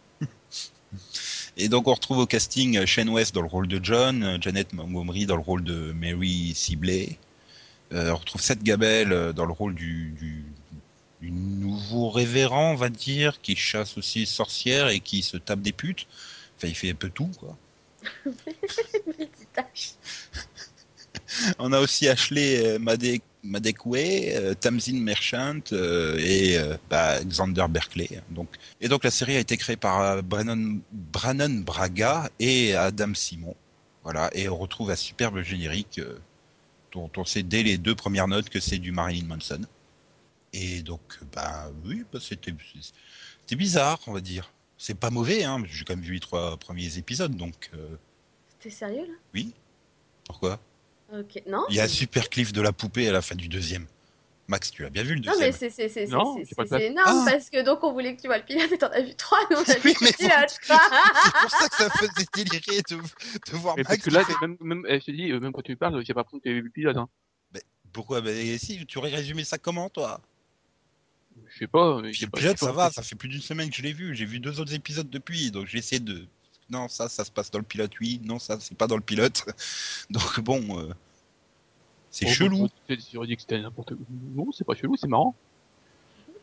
[1.57, 5.25] Et donc on retrouve au casting Shane West dans le rôle de John, Janet Montgomery
[5.25, 7.17] dans le rôle de Mary Sibley.
[7.93, 10.45] Euh, on retrouve Seth Gabel euh, dans le rôle du, du,
[11.21, 15.62] du nouveau révérend, on va dire, qui chasse aussi les sorcières et qui se tape
[15.62, 16.07] des putes.
[16.57, 17.57] Enfin, il fait un peu tout, quoi.
[21.60, 23.95] On a aussi Ashley euh, Made- Madekwe,
[24.36, 28.10] euh, Tamsin Merchant euh, et euh, bah, Xander Berkeley.
[28.30, 28.49] Donc,
[28.80, 33.56] et donc la série a été créée par euh, Brennan, Brannon Braga et Adam Simon.
[34.04, 36.01] Voilà, et on retrouve un superbe générique
[36.91, 39.62] dont on sait dès les deux premières notes que c'est du Marilyn Manson.
[40.54, 41.01] Et donc,
[41.34, 42.54] bah oui, bah, c'était
[43.56, 44.51] bizarre, on va dire.
[44.77, 45.63] C'est pas mauvais, hein.
[45.67, 47.69] J'ai quand même vu les trois premiers épisodes, donc
[48.60, 49.13] T'es sérieux là?
[49.34, 49.54] oui.
[50.25, 50.60] Pourquoi?
[51.47, 53.86] Non Il y a un super cliff de la poupée à la fin du deuxième.
[54.47, 56.65] Max, tu l'as bien vu le Non, mais deuxième c'est c'est- c'est- Non, c'est- pas
[56.67, 57.32] c'est- énorme Ah.
[57.32, 59.39] parce que donc on voulait que tu vois le pilote et t'en as vu trois,
[59.50, 60.50] nous on a Oui, vu mais le pilote.
[60.50, 63.95] C'est pour ça que ça faisait délirer de, de voir Mais Max.
[63.95, 66.04] parce que là, fait- même, même, eh, je te dis, euh, même quand tu parles,
[66.06, 67.08] j'ai pas l'impression que tu as vu le pilote, hein.
[67.93, 68.21] Pourquoi?
[68.21, 70.21] Bah, Si, tu aurais résumé ça comment, toi?
[71.47, 72.02] Je sais pas.
[72.02, 74.15] mais le pilote, ça va, ça fait plus d'une semaine que je l'ai vu.
[74.15, 76.26] J'ai vu deux autres épisodes depuis, donc j'ai essayé de.
[76.71, 78.21] Non, ça, ça se passe dans le pilote, oui.
[78.23, 79.45] Non, ça, c'est pas dans le pilote.
[80.10, 80.93] Donc bon, euh,
[82.10, 82.69] c'est Oh, chelou.
[82.89, 84.05] Dit que c'était n'importe quoi.
[84.10, 85.36] Non, c'est pas chelou, c'est marrant.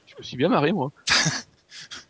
[0.06, 0.92] Je me suis bien marré, moi.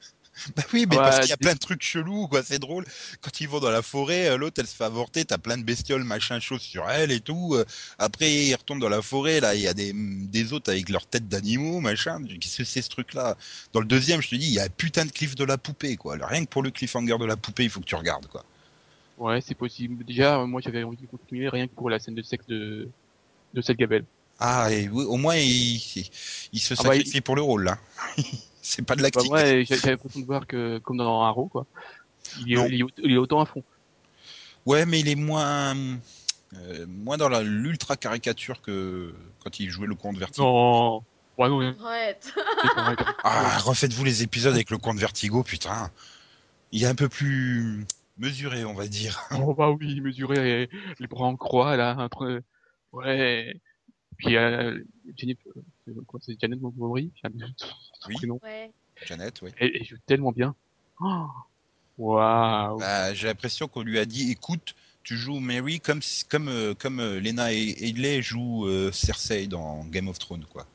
[0.56, 2.42] Bah oui, mais Ouais, parce qu'il y a plein de trucs chelous, quoi.
[2.42, 2.84] C'est drôle.
[3.20, 5.62] Quand ils vont dans la forêt, euh, l'autre, elle se fait avorter, t'as plein de
[5.64, 7.54] bestioles, machin, choses sur elle et tout.
[7.54, 7.64] Euh,
[7.98, 11.06] Après, ils retournent dans la forêt, là, il y a des, des autres avec leur
[11.06, 12.22] tête d'animaux, machin.
[12.40, 13.36] Qu'est-ce que c'est ce truc-là?
[13.72, 15.58] Dans le deuxième, je te dis, il y a un putain de cliff de la
[15.58, 16.16] poupée, quoi.
[16.20, 18.44] Rien que pour le cliffhanger de la poupée, il faut que tu regardes, quoi.
[19.18, 20.04] Ouais, c'est possible.
[20.04, 22.88] Déjà, moi, j'avais envie de continuer rien que pour la scène de sexe de
[23.54, 24.04] de Seth Gabel.
[24.38, 25.76] Ah, et oui, au moins il,
[26.52, 27.78] il se Ah bah, sacrifie pour le rôle là.
[28.68, 29.30] c'est pas de Bah, l'acting.
[29.30, 31.66] moi, j'ai- j'avais l'impression de voir que comme dans Arrow, quoi.
[32.40, 33.62] Il est, il est, il est autant à fond.
[34.66, 35.74] Ouais, mais il est moins
[36.54, 40.44] euh, moins dans la l'ultra caricature que quand il jouait le comte Vertigo.
[40.44, 41.02] Non.
[41.38, 41.74] Ouais, non.
[43.24, 45.90] Ah, refaites-vous les épisodes avec le comte Vertigo, putain.
[46.72, 47.86] Il est un peu plus
[48.18, 49.20] mesuré, on va dire.
[49.40, 50.36] Oh bah oui, mesurer
[50.68, 52.42] les, les bras en croix là, entre
[52.92, 53.54] ouais.
[54.16, 54.78] Puis euh,
[55.16, 55.52] Jennifer,
[56.20, 58.14] c'est Janet Montgomery, Oui.
[58.14, 58.40] prénom.
[58.42, 58.70] Ouais.
[59.06, 59.50] Janet, oui.
[59.58, 60.54] Elle, elle joue tellement bien.
[61.00, 61.26] Oh,
[61.98, 62.78] Waouh.
[62.78, 67.00] Bah, j'ai l'impression qu'on lui a dit, écoute, tu joues Mary comme comme euh, comme
[67.00, 70.66] euh, Lena et Headley jouent euh, Cersei dans Game of Thrones, quoi.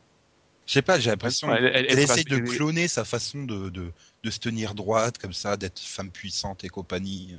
[0.65, 3.43] Je sais pas, j'ai l'impression Ouais, elle- elle- qu'elle elle essaie de cloner sa façon
[3.43, 3.91] de, de,
[4.23, 7.37] de se tenir droite, comme ça, d'être femme puissante et compagnie.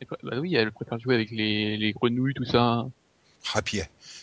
[0.00, 2.86] elle- Bah oui, elle préfère jouer avec les, les grenouilles, tout ça.
[3.54, 3.80] Ah, puis,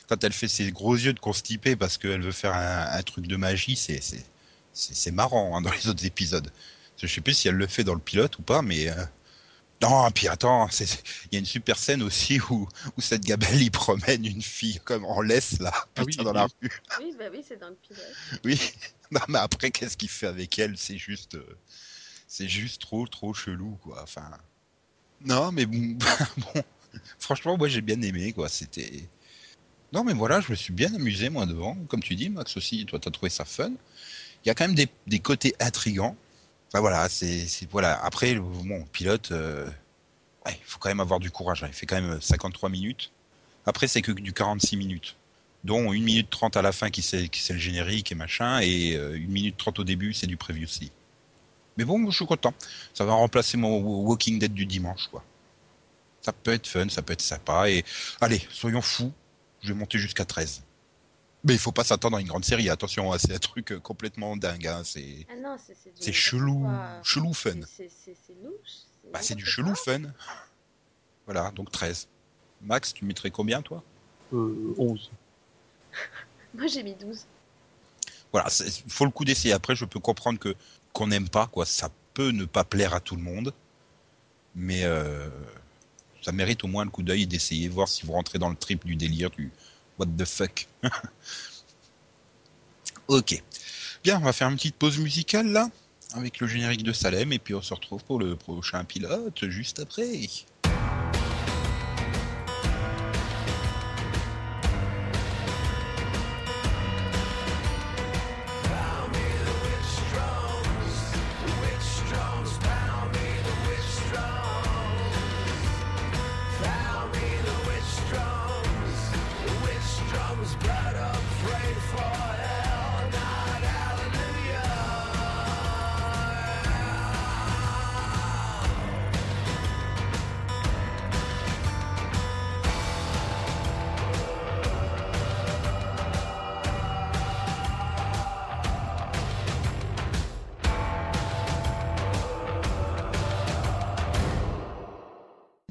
[0.07, 3.27] quand elle fait ses gros yeux de constipée parce qu'elle veut faire un, un truc
[3.27, 4.23] de magie, c'est c'est
[4.73, 6.51] c'est c'est marrant hein, dans les autres épisodes.
[6.97, 9.05] Je sais plus si elle le fait dans le pilote ou pas, mais euh,
[9.81, 10.09] non.
[10.11, 13.61] Puis attends, c'est- c'est- il y a une super scène aussi où où cette Gabelle
[13.61, 16.81] il promène une fille comme en laisse là, Ah oui, dans la rue.
[16.99, 18.03] Oui, bah oui, c'est dans le pilote.
[18.43, 18.59] Oui.
[19.09, 20.77] Non, mais après, qu'est-ce qu'il fait avec elle?
[20.77, 21.57] C'est juste, euh,
[22.27, 24.03] c'est juste trop, trop chelou, quoi.
[24.03, 24.29] Enfin,
[25.21, 25.97] non, mais bon,
[26.37, 26.63] bon.
[27.19, 28.49] Franchement, moi, j'ai bien aimé, quoi.
[28.49, 29.07] C'était.
[29.93, 31.75] Non, mais voilà, je me suis bien amusé, moi, devant.
[31.89, 33.71] Comme tu dis, Max aussi, toi, t'as trouvé ça fun.
[34.45, 36.15] Il y a quand même des, des côtés intrigants.
[36.69, 38.03] Enfin, voilà, c'est, voilà.
[38.03, 38.43] Après, le-
[38.91, 39.69] pilote, euh,
[40.47, 41.63] il faut quand même avoir du courage.
[41.63, 41.67] hein.
[41.69, 43.11] Il fait quand même 53 minutes.
[43.65, 45.15] Après, c'est que du 46 minutes
[45.63, 49.17] dont 1 minute 30 à la fin qui c'est le générique et machin, et euh,
[49.17, 50.91] 1 minute 30 au début, c'est du previously.
[51.77, 52.53] Mais bon, je suis content.
[52.93, 55.23] Ça va remplacer mon Walking Dead du dimanche, quoi.
[56.27, 57.85] Ça peut être fun, ça peut être sympa, et
[58.19, 59.13] allez, soyons fous,
[59.61, 60.61] je vais monter jusqu'à 13.
[61.45, 63.79] Mais il faut pas s'attendre à une grande série, attention, hein, c'est un truc euh,
[63.79, 65.55] complètement dingue, hein, c'est Ah
[66.01, 66.99] du chelou, quoi.
[67.01, 67.61] chelou fun.
[67.65, 67.89] C'est-.
[69.13, 70.01] Bah, c'est du chelou fun.
[71.23, 72.09] Voilà, donc 13.
[72.61, 73.81] Max, tu mettrais combien, toi?
[74.33, 75.09] Euh, 11.
[76.55, 77.25] Moi, j'ai mis 12.
[78.33, 78.49] voilà,
[78.85, 79.53] il faut le coup d'essai.
[79.53, 80.53] Après, je peux comprendre que
[80.91, 81.65] qu'on n'aime pas, quoi.
[81.65, 83.53] Ça peut ne pas plaire à tout le monde,
[84.55, 85.29] mais euh,
[86.27, 88.85] ça mérite au moins le coup d'œil d'essayer, voir si vous rentrez dans le trip
[88.85, 89.49] du délire du
[89.97, 90.67] what the fuck.
[93.07, 93.41] ok.
[94.03, 95.69] Bien, on va faire une petite pause musicale là,
[96.15, 99.79] avec le générique de Salem, et puis on se retrouve pour le prochain pilote juste
[99.79, 100.27] après.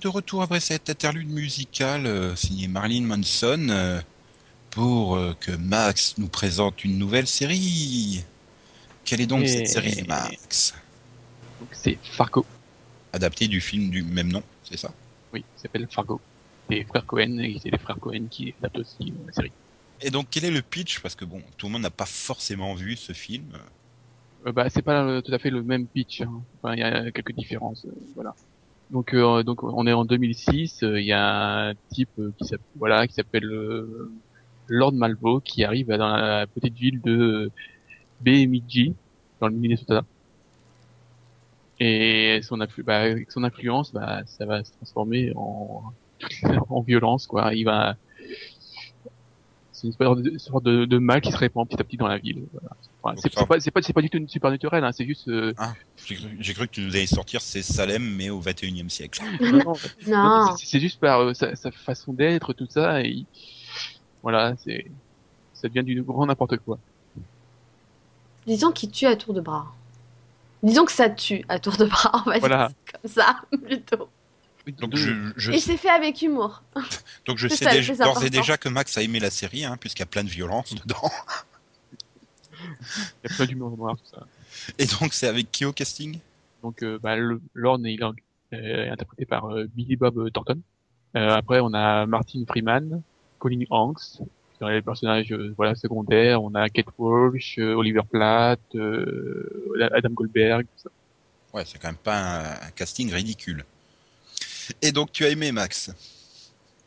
[0.07, 4.01] De retour après cette interlude musicale euh, signée Marilyn Manson euh,
[4.71, 8.23] pour euh, que Max nous présente une nouvelle série.
[9.05, 10.75] Quelle est donc Et- cette série, Max?
[11.73, 12.47] C'est Fargo.
[13.13, 14.93] Adaptée du film du même nom, c'est ça?
[15.33, 16.21] Oui, il s'appelle Fargo.
[16.69, 19.53] Les frères Cohen, et c'est les frères Cohen qui adaptent aussi la série.
[20.01, 21.01] Et donc, quel est le pitch?
[21.01, 23.59] Parce que bon, tout le monde n'a pas forcément vu ce film.
[24.47, 26.21] Euh, bah, c'est pas euh, tout à fait le même pitch.
[26.23, 26.45] hein.
[26.57, 27.85] Enfin, il y a quelques différences.
[27.87, 28.35] euh, voilà.
[28.91, 30.83] Donc, euh, on est en 2006.
[30.83, 34.13] euh, Il y a un type euh, qui s'appelle, voilà, qui s'appelle euh,
[34.69, 37.53] Lord Malvo, qui arrive dans la petite ville de
[38.21, 38.97] Bemidji,
[39.41, 40.03] dans le Minnesota.
[41.79, 45.83] Et son, bah, son influence, bah, ça va se transformer en,
[46.69, 47.55] en violence, quoi.
[47.55, 47.97] Il va,
[49.77, 52.09] c'est une sorte de, sorte de, de mal qui se répand petit à petit dans
[52.09, 52.45] la ville.
[52.53, 52.77] Voilà.
[53.03, 55.29] Enfin, c'est pas, c'est pas, c'est pas du tout supernaturel, hein, c'est juste.
[55.29, 55.53] euh,
[56.07, 59.23] J'ai cru, j'ai cru que tu nous allais sortir c'est Salem, mais au 21e siècle.
[59.41, 59.75] non, non,
[60.07, 60.57] Non.
[60.57, 63.27] c'est- c'est juste par euh, sa, sa façon d'être, tout ça, et il-
[64.23, 64.91] voilà, c'est,
[65.53, 66.79] ça devient du grand n'importe quoi.
[68.47, 69.67] Disons qu'il tue à tour de bras.
[70.63, 72.69] Disons que ça tue à tour de bras, on va Voilà.
[72.69, 73.37] dire comme ça,
[73.67, 74.09] plutôt.
[74.73, 76.63] Donc De- je, je, Et c'est fait avec humour.
[77.27, 79.77] donc je sais ça déjà- d'ores et déjà que Max a aimé la série, hein,
[79.79, 81.11] puisqu'il y a plein de violence dedans.
[82.61, 84.27] Il y a plein d'humour noir, tout ça.
[84.79, 86.19] Et donc c'est avec qui au casting?
[86.63, 90.61] Donc, euh, bah, le, Lorne, est, euh, interprété par euh, Billy Bob Thornton.
[91.17, 93.03] Euh, après, on a Martin Freeman,
[93.39, 94.21] Colin Hanks,
[94.59, 96.43] dans les personnages euh, voilà secondaires.
[96.43, 100.65] On a Kate Walsh, euh, Oliver Platt, euh, Adam Goldberg.
[100.65, 100.91] tout ça.
[101.55, 103.65] Ouais, c'est quand même pas un, un casting ridicule.
[104.83, 105.95] Et donc tu as aimé Max?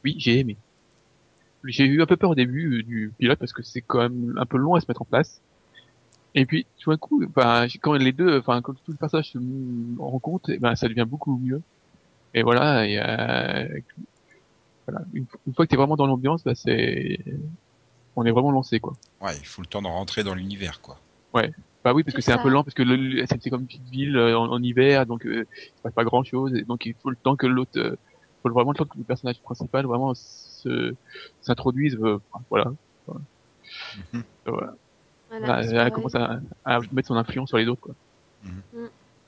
[0.03, 0.57] Oui, j'ai aimé.
[1.65, 4.35] J'ai eu un peu peur au début euh, du pilote parce que c'est quand même
[4.37, 5.41] un peu long à se mettre en place.
[6.35, 9.39] Et puis, tout d'un coup, enfin, quand les deux, enfin, quand tout le passage se
[9.97, 11.61] rencontre, eh ben, ça devient beaucoup mieux.
[12.33, 13.79] Et voilà, et, euh,
[14.87, 15.05] voilà.
[15.13, 17.19] Une, une fois que t'es vraiment dans l'ambiance, bah, c'est,
[18.15, 18.95] on est vraiment lancé, quoi.
[19.21, 20.99] Ouais, il faut le temps de rentrer dans l'univers, quoi.
[21.83, 22.83] Bah oui, parce que C'est un peu lent, parce que
[23.41, 26.03] c'est comme une petite ville euh, en, en hiver, donc euh, il se passe pas
[26.03, 27.95] grand chose, et donc il faut le temps que l'autre, euh,
[28.43, 30.93] faut vraiment le temps que le personnage principal vraiment se
[31.41, 32.71] s'introduise, euh, enfin, voilà.
[34.45, 34.75] Voilà.
[35.29, 37.95] Voilà, Là, c'est elle commence à, à mettre son influence sur les autres, quoi.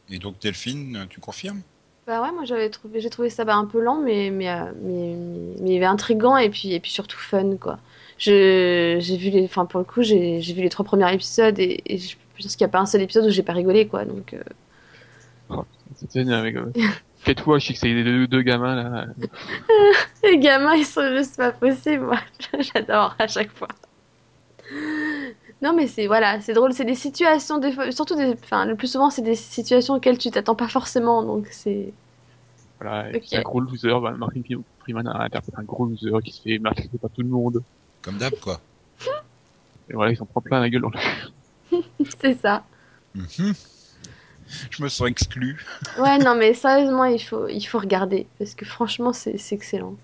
[0.09, 1.61] Et donc Delphine, tu confirmes?
[2.07, 4.71] Bah ouais, moi j'avais trouvé, j'ai trouvé ça bah, un peu lent, mais mais, euh,
[4.81, 5.15] mais,
[5.61, 7.77] mais, mais intriguant et puis et puis surtout fun quoi.
[8.17, 11.57] Je j'ai vu les, enfin pour le coup j'ai j'ai vu les trois premiers épisodes
[11.59, 13.87] et, et je pense qu'il n'y a pas un seul épisode où j'ai pas rigolé
[13.87, 14.05] quoi.
[14.05, 14.43] Donc euh,
[16.33, 16.71] avec euh,
[17.23, 19.05] Kate Walsh, je sais que c'est les deux, deux gamins là.
[20.23, 22.05] les gamins ils sont juste pas possibles.
[22.05, 22.19] Moi
[22.59, 23.67] j'adore à chaque fois.
[25.61, 28.75] Non mais c'est voilà, c'est drôle, c'est des situations des fois, surtout des, enfin le
[28.75, 31.93] plus souvent c'est des situations auxquelles tu t'attends pas forcément donc c'est
[32.79, 33.23] Voilà, et Ok.
[33.25, 33.89] c'est un gros loser.
[34.01, 34.41] Bah, Martin
[34.79, 37.63] Freeman a interprété un gros loser qui se fait maltraiter par tout le monde.
[38.01, 38.59] Comme d'hab, quoi.
[39.89, 40.99] Et voilà, il s'en prend plein la gueule dans le
[42.21, 42.63] c'est ça.
[43.15, 43.53] Mhm.
[44.69, 45.63] Je me sens exclu.
[45.97, 48.27] Ouais, non, mais sérieusement, il faut, il faut regarder.
[48.37, 49.95] Parce que franchement, c'est c'est excellent.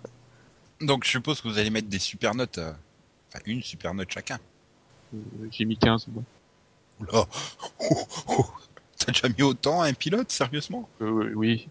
[0.81, 2.71] Donc je suppose que vous allez mettre des super notes, euh,
[3.29, 4.37] enfin une super note chacun.
[5.13, 5.17] Euh,
[5.51, 6.23] J'ai mis 15 moi.
[6.99, 7.25] Oula,
[7.79, 8.45] Oh, oh.
[8.97, 10.87] t'as déjà mis autant à un pilote, sérieusement?
[11.01, 11.67] Euh, oui.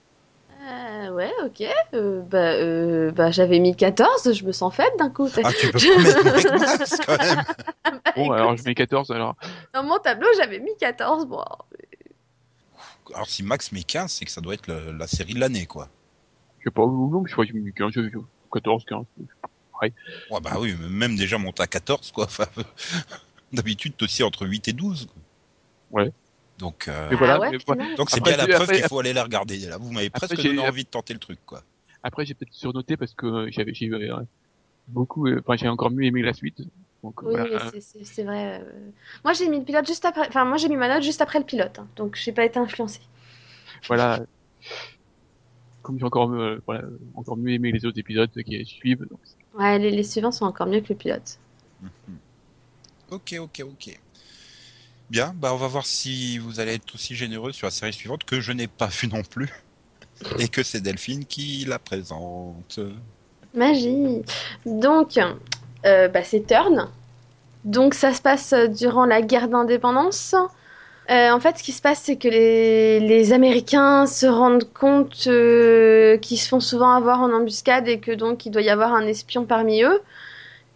[0.67, 1.63] Euh, ouais, ok.
[1.95, 5.29] Euh, bah, euh, bah j'avais mis 14, je me sens faible d'un coup.
[5.45, 5.79] Ah, tu peux
[6.25, 7.45] pas mettre Max, quand même.
[8.17, 9.37] Bon, alors je mets 14 alors.
[9.75, 11.27] Dans mon tableau, j'avais mis 14.
[11.27, 11.43] Bon,
[13.15, 15.67] Alors si Max met 15, c'est que ça doit être le- la série de l'année,
[15.67, 15.89] quoi.
[16.59, 18.11] Je sais pas, non, je crois que j'ai mis 15, j'ai mis
[18.53, 19.05] 14, 15.
[19.83, 19.93] Ouais,
[20.43, 22.25] bah oui, même déjà monté à 14, quoi.
[22.25, 22.47] Enfin,
[23.53, 25.07] D'habitude, t'es aussi entre 8 et 12.
[25.07, 26.03] quoi.
[26.03, 26.13] Ouais.
[26.59, 27.53] Donc, euh, voilà, ah ouais,
[27.97, 29.59] donc c'est bien la preuve qu'il faut aller la regarder.
[29.59, 31.63] Là, vous m'avez presque j'ai- donné envie de tenter le truc, quoi.
[32.03, 34.17] Après, j'ai peut-être surnoté parce que euh, j'avais, j'ai euh,
[34.89, 36.63] beaucoup, enfin, j'ai encore mieux aimé la suite.
[37.03, 37.73] Donc, Oui, voilà.
[37.91, 38.65] c'est- vrai.
[39.25, 40.27] Moi, j'ai mis le pilote juste après.
[40.29, 41.79] Enfin, moi, j'ai mis ma note juste après le pilote.
[41.79, 41.89] hein.
[41.97, 43.01] donc, j'ai pas été influencée.
[43.87, 44.21] voilà.
[45.83, 46.83] Comme j'ai encore, euh, voilà,
[47.15, 49.07] encore mieux aimé les autres épisodes qui suivent.
[49.09, 49.21] Donc,
[49.55, 51.39] Ouais, les, les suivants sont encore mieux que le pilote.
[53.11, 54.01] Ok, ok, ok.
[55.11, 58.25] Bien, bah on va voir si vous allez être aussi généreux sur la série suivante
[58.25, 59.51] que je n'ai pas vue non plus.
[60.39, 62.81] Et que c'est Delphine qui la présente.
[63.55, 64.23] Magie.
[64.65, 65.19] Donc,
[65.85, 66.89] euh, bah, c'est Turn.
[67.65, 70.35] Donc, ça se passe durant la guerre d'indépendance.
[71.11, 76.17] Euh, en fait, ce qui se passe, c'est que les, Américains se rendent compte euh,
[76.19, 79.07] qu'ils se font souvent avoir en embuscade et que donc il doit y avoir un
[79.07, 80.01] espion parmi eux.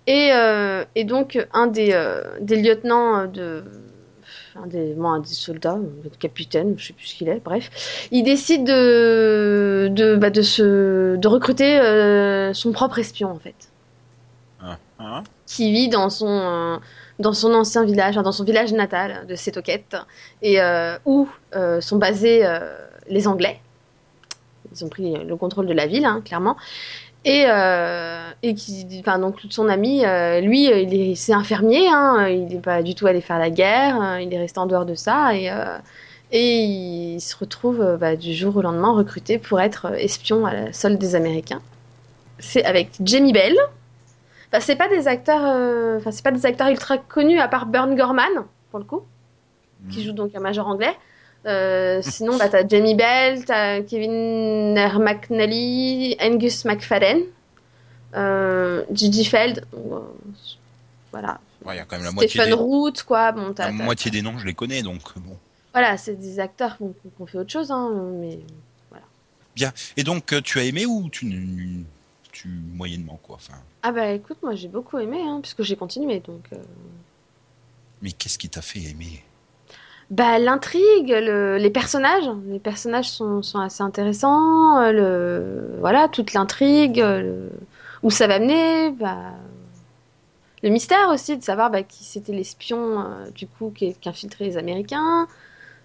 [0.06, 1.92] Et, donc, un des
[2.40, 3.64] lieutenants de.
[4.56, 8.08] Un des, bon, un des soldats, un capitaine, je sais plus ce qu'il est, bref,
[8.10, 13.54] il décide de, de, bah, de, se, de recruter euh, son propre espion en fait,
[14.62, 16.76] Hein, hein qui vit dans son, euh,
[17.20, 19.96] dans son ancien village, dans son village natal de Setoket,
[20.42, 21.28] et euh, où
[21.80, 22.44] sont basés
[23.08, 23.60] les Anglais.
[24.72, 26.56] Ils ont pris le contrôle de la ville, hein, clairement.
[27.26, 31.86] Et, euh, et qui, enfin, donc son ami, euh, lui, il est, c'est un fermier,
[31.88, 34.64] hein, il n'est pas du tout allé faire la guerre, euh, il est resté en
[34.66, 35.76] dehors de ça, et, euh,
[36.32, 40.54] et il se retrouve euh, bah, du jour au lendemain recruté pour être espion à
[40.54, 41.60] la solde des Américains.
[42.38, 43.54] C'est avec Jamie Bell.
[44.48, 47.66] Enfin, c'est pas des acteurs, euh, enfin, c'est pas des acteurs ultra connus à part
[47.66, 48.32] Burn Gorman
[48.70, 49.02] pour le coup,
[49.90, 50.96] qui joue donc un major anglais.
[51.46, 54.74] Euh, sinon, bah, t'as Jamie Bell, t'as Kevin.
[54.98, 57.22] McNally, Angus McFadden,
[58.14, 59.64] euh, Gigi Feld,
[61.12, 61.40] voilà.
[61.64, 63.32] Ouais, il y a quand même la moitié, Stephen des, Root, quoi.
[63.32, 65.36] Bon, la moitié des noms, je les connais, donc bon.
[65.72, 66.84] Voilà, c'est des acteurs qui
[67.20, 68.40] ont fait autre chose, hein, mais
[69.96, 71.26] Et donc, euh, tu as aimé ou tu,
[72.74, 76.44] moyennement, quoi Enfin, ah bah écoute, moi j'ai beaucoup aimé, hein, puisque j'ai continué, donc.
[76.52, 76.56] euh,
[78.02, 79.22] mais qu'est-ce qui t'a fait aimer?
[80.10, 86.32] Bah, l'intrigue, le- les personnages, les personnages sont, sont assez intéressants, euh, le, voilà, toute
[86.32, 87.48] l'intrigue, euh,
[88.02, 89.34] où ça va mener, bah,
[90.62, 94.44] le mystère aussi de savoir bah, qui c'était l'espion, euh, du coup, qui, qui infiltrait
[94.44, 95.26] les Américains.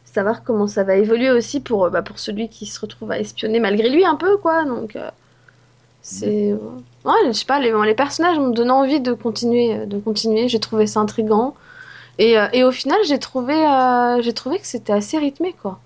[0.05, 3.59] savoir comment ça va évoluer aussi pour, bah, pour celui qui se retrouve à espionner
[3.59, 4.65] malgré lui un peu, quoi.
[4.65, 4.97] Donc,
[6.01, 6.53] c'est.
[7.05, 9.85] Ouais, je sais pas, les, les personnages me donnent envie de continuer.
[9.85, 10.47] De continuer.
[10.49, 11.55] J'ai trouvé ça intriguant.
[12.17, 15.81] Et, euh, et au final, j'ai trouvé, euh, j'ai trouvé que c'était assez rythmé, quoi.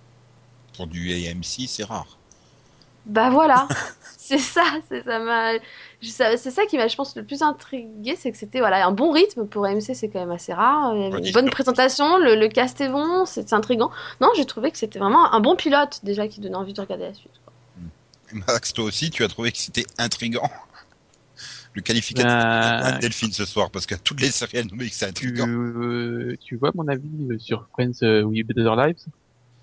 [0.74, 2.18] Pour du AMC, c'est rare.
[3.06, 3.68] Bah voilà,
[4.18, 5.54] c'est ça, c'est ça m'a,
[6.02, 9.12] c'est ça qui m'a, je pense, le plus intrigué, c'est que c'était voilà un bon
[9.12, 10.94] rythme pour AMC, c'est quand même assez rare.
[10.96, 13.90] Il y avait Ouais, une bonne présentation, le, le cast est bon, c'est intriguant.
[14.22, 17.06] Non, j'ai trouvé que c'était vraiment un bon pilote déjà qui donnait envie de regarder
[17.06, 17.40] la suite.
[17.44, 17.54] quoi.
[18.32, 20.50] Max, toi aussi, tu as trouvé que c'était intrigant.
[21.80, 24.90] Le qualificatif Ben, de Delphine ce soir, parce qu'à toutes les séries, elle nous que
[24.92, 29.06] c'est tu, euh, tu vois mon avis euh, sur Friends euh, with Better Lives?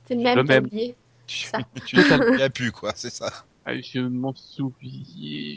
[0.09, 0.65] C'est le même, Le même.
[0.65, 0.97] oublié.
[1.27, 1.59] Tu ça.
[1.87, 1.97] tu
[2.39, 3.31] l'as pu, quoi, c'est ça.
[3.67, 4.73] Ah, Je m'en souviens,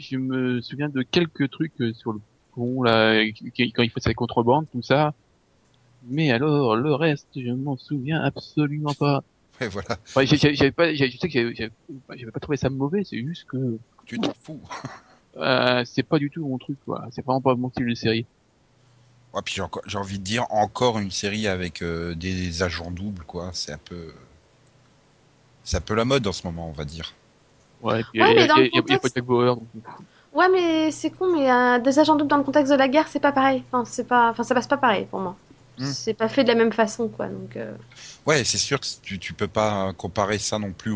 [0.02, 2.20] je me souviens de quelques trucs euh, sur le
[2.52, 3.24] pont là,
[3.74, 5.14] quand il faut sa contrebande, tout ça.
[6.08, 9.22] Mais alors, le reste, je m'en souviens absolument pas.
[9.62, 13.46] Ouais, voilà, Enfin, j'avais pas, je sais que j'avais pas trouvé ça mauvais, c'est juste
[13.46, 14.60] que tu t'en fous.
[15.36, 17.06] euh, c'est pas du tout mon truc, quoi.
[17.12, 18.26] C'est vraiment pas mon style de série.
[19.32, 23.50] Ouais, puis j'ai envie de dire encore une série avec euh, des agents doubles, quoi.
[23.52, 24.12] C'est un peu,
[25.64, 27.12] c'est un peu la mode en ce moment, on va dire.
[27.82, 29.68] Ouais, et puis Ouais, il y a- mais contexte- Bauer, donc,
[30.32, 33.20] Ouais, c'est con, mais euh, des agents doubles dans le contexte de la guerre, c'est
[33.20, 33.62] pas pareil.
[33.72, 35.36] Enfin, c'est pas, enfin, ça passe pas pareil pour moi.
[35.78, 35.86] Hmm.
[35.86, 37.26] C'est pas fait de la même façon, quoi.
[37.28, 37.56] Donc.
[37.56, 37.72] euh,
[38.26, 40.92] Ouais, c'est sûr que tu, tu peux pas comparer ça non plus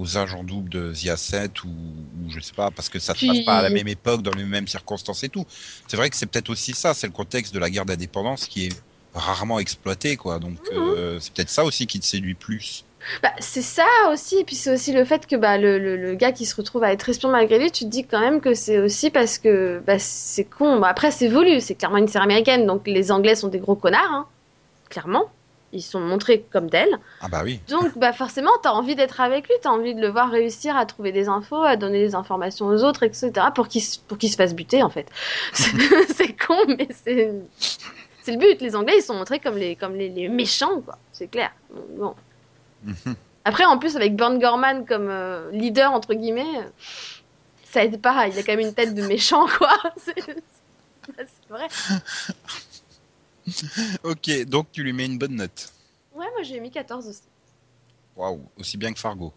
[0.00, 3.18] aux, agents doubles de The Asset ou, ou je sais pas, parce que ça se
[3.18, 5.44] Puis- passe pas à la même époque, dans les mêmes circonstances et tout.
[5.88, 8.66] C'est vrai que c'est peut-être aussi ça, c'est le contexte de la guerre d'indépendance qui
[8.66, 8.82] est
[9.14, 10.38] rarement exploité, quoi.
[10.38, 12.84] Donc euh, c'est peut-être ça aussi qui te séduit plus.
[13.22, 16.14] Bah, c'est ça aussi, et puis c'est aussi le fait que bah, le, le, le
[16.14, 18.52] gars qui se retrouve à être espion malgré lui, tu te dis quand même que
[18.54, 20.78] c'est aussi parce que bah, c'est con.
[20.80, 23.74] Bah, après, c'est voulu, c'est clairement une série américaine, donc les Anglais sont des gros
[23.74, 24.26] connards, hein,
[24.90, 25.30] clairement.
[25.72, 26.98] Ils sont montrés comme tels.
[27.20, 27.60] Ah bah oui.
[27.68, 30.84] Donc bah, forcément, t'as envie d'être avec lui, t'as envie de le voir réussir à
[30.84, 34.30] trouver des infos, à donner des informations aux autres, etc., pour qu'il se- pour qu'il
[34.30, 35.08] se fasse buter, en fait.
[35.52, 37.32] c'est con, mais c'est
[38.22, 38.60] c'est le but.
[38.60, 40.98] Les Anglais, ils sont montrés comme les, comme les, les méchants, quoi.
[41.12, 41.52] C'est clair.
[41.96, 42.14] Bon.
[42.84, 43.14] Mhm.
[43.44, 46.44] Après, en plus, avec Burn Gorman comme euh, leader, entre guillemets,
[47.64, 48.26] ça aide pas.
[48.26, 49.70] Il a quand même une tête de méchant, quoi.
[49.96, 50.14] C'est
[51.16, 51.66] c'est vrai.
[54.04, 55.72] Ok, donc tu lui mets une bonne note.
[56.14, 57.22] Ouais, moi j'ai mis 14 aussi.
[58.16, 59.32] Waouh, aussi bien que Fargo.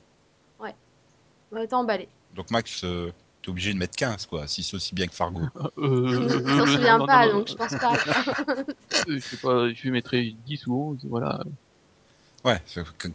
[1.54, 2.08] Ouais, t'es emballé.
[2.36, 5.42] Donc Max, euh, t'es obligé de mettre 15, quoi, si c'est aussi bien que Fargo.
[5.78, 7.94] Euh, Je m'en souviens non, pas, non, non, donc je pense pas.
[8.58, 8.64] euh,
[9.08, 11.44] je sais pas, je lui mettrais 10 ou 11, voilà.
[12.44, 12.62] Ouais,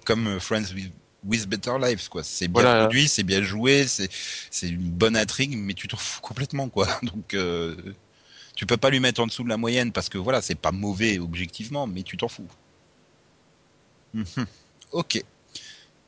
[0.05, 0.93] comme euh, Friends with,
[1.25, 2.23] with Better Lives, quoi.
[2.23, 2.85] C'est bien Voilà.
[2.85, 4.09] produit, c'est bien joué, c'est
[4.51, 6.87] c'est une bonne intrigue, mais tu t'en fous complètement, quoi.
[7.03, 7.75] Donc, euh,
[8.59, 10.73] tu peux pas lui mettre en dessous de la moyenne parce que voilà, c'est pas
[10.73, 12.49] mauvais objectivement, mais tu t'en fous.
[14.15, 14.25] Mhm.
[14.91, 15.23] Ok.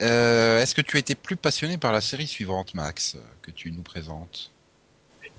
[0.02, 3.82] Euh, Est-ce que tu été plus passionné par la série suivante, Max, que tu nous
[3.82, 4.50] présentes?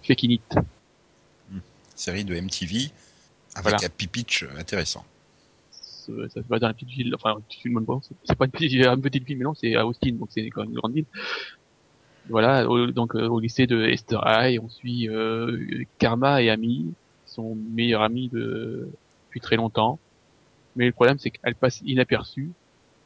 [0.07, 0.55] Fake It.
[1.97, 2.89] Série de MTV
[3.55, 3.77] avec Voilà.
[3.85, 5.03] un pipitch intéressant.
[5.69, 8.51] Ça se passe dans la petite ville, enfin, une petite ville, pas, c'est- pas une
[8.51, 10.77] petite, ville- une petite ville, mais non, c'est à Austin, donc c'est quand même une
[10.77, 11.05] grande ville.
[12.31, 16.55] Voilà, au, donc euh, au lycée de Esther High, on suit euh, Karma et
[17.25, 18.89] sont meilleurs amis de,
[19.27, 19.99] depuis très longtemps.
[20.75, 22.49] Mais le problème, c'est qu'elle passe inaperçue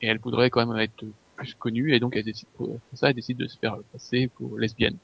[0.01, 3.09] et elle voudrait quand même être plus connue et donc elle décide pour, pour ça,
[3.09, 4.97] elle décide de se faire passer pour lesbienne.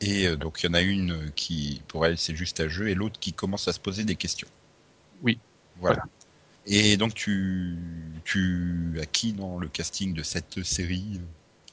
[0.00, 2.88] Et euh, donc, il y en a une qui, pour elle, c'est juste un jeu,
[2.88, 4.48] et l'autre qui commence à se poser des questions.
[5.22, 5.38] Oui.
[5.80, 6.02] Voilà.
[6.66, 7.76] Et donc, tu,
[8.24, 11.20] tu as qui dans le casting de cette série?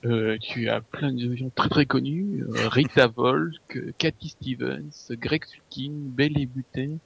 [0.03, 4.89] Euh, tu as plein de gens très très connus, euh, Rita Volk, euh, Cathy Stevens,
[5.11, 6.97] Greg Sulkin, Belle Butin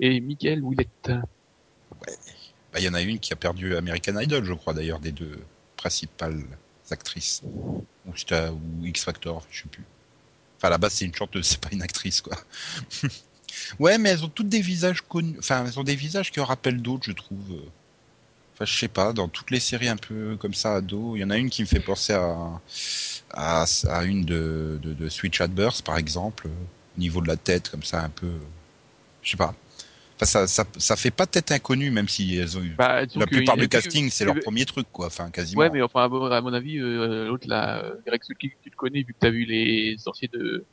[0.00, 0.88] et Miguel Willett.
[1.06, 5.12] Bah, Il y en a une qui a perdu American Idol, je crois, d'ailleurs, des
[5.12, 5.38] deux
[5.76, 6.42] principales
[6.90, 7.42] actrices.
[7.44, 9.84] Ou, ou X Factor, je sais plus.
[10.56, 12.36] Enfin, à la base, c'est une chanteuse, c'est pas une actrice, quoi.
[13.78, 15.36] ouais, mais elles ont toutes des visages connus.
[15.38, 17.62] Enfin, elles ont des visages qui en rappellent d'autres, je trouve.
[18.60, 21.24] Enfin, je sais pas, dans toutes les séries un peu comme ça, ado, il y
[21.24, 22.60] en a une qui me fait penser à,
[23.30, 27.70] à, à une de, de, de Switch Adburst, par exemple, au niveau de la tête,
[27.70, 28.30] comme ça, un peu.
[29.22, 29.54] Je sais pas.
[30.16, 32.74] Enfin, ça, ça, ça fait pas tête inconnue, même si elles ont eu.
[32.76, 35.06] Bah, La plupart du casting, c'est leur premier truc, quoi.
[35.06, 35.62] Enfin, quasiment.
[35.62, 39.14] Ouais, mais enfin, à mon- avis, euh, l'autre là, Greg Sulkin, tu le connais vu
[39.14, 40.64] que t'as vu les sorciers de, de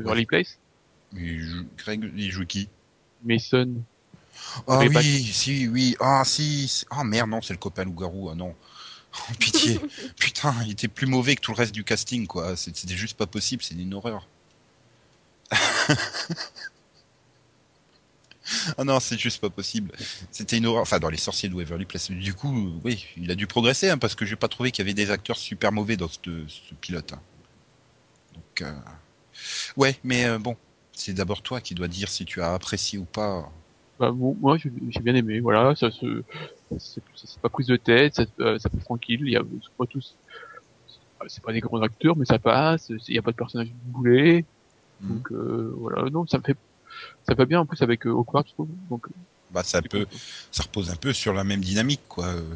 [0.00, 0.56] Beverly Place.
[1.16, 2.68] Il joue- Greg, il joue qui?
[3.24, 3.82] Mason.
[4.66, 5.96] Ah oui, pas- si, oui.
[6.00, 6.84] Ah si.
[6.90, 8.30] Ah merde, non, c'est le copain loup-garou.
[8.30, 8.54] Ah non.
[9.30, 9.80] Oh, pitié.
[10.18, 12.56] Putain, il était plus mauvais que tout le reste du casting, quoi.
[12.56, 14.26] C'était juste pas possible, c'est une horreur.
[18.78, 19.92] Ah non, c'est juste pas possible.
[20.30, 20.82] C'était une horreur.
[20.82, 22.10] Enfin, dans les sorciers de Waverly Place.
[22.10, 24.86] Du coup, oui, il a dû progresser hein, parce que j'ai pas trouvé qu'il y
[24.86, 26.18] avait des acteurs super mauvais dans ce,
[26.48, 27.12] ce pilote.
[27.12, 27.20] hein.
[28.34, 28.72] Donc, euh,
[29.76, 30.56] ouais, mais euh, bon,
[30.94, 33.50] c'est d'abord toi qui dois dire si tu as apprécié ou pas.
[33.98, 34.70] Bah, bon, moi, j'ai
[35.00, 35.40] bien aimé.
[35.40, 36.22] Voilà, ça se,
[36.78, 39.20] c'est pas prise de tête, ça, euh, ça passe tranquille.
[39.24, 40.14] Il y a, c'est pas tous,
[41.26, 42.90] c'est pas des grands acteurs, mais ça passe.
[43.08, 44.44] Il y a pas de personnage boulet.
[45.00, 45.16] Mhm.
[45.16, 46.56] Donc euh, voilà, non, ça me fait,
[47.26, 48.14] ça va bien en plus avec euh,
[48.46, 48.68] je trouve.
[48.88, 49.06] Donc
[49.50, 50.18] Bah, ça peut, cool.
[50.52, 52.26] ça repose un peu sur la même dynamique, quoi.
[52.26, 52.54] euh,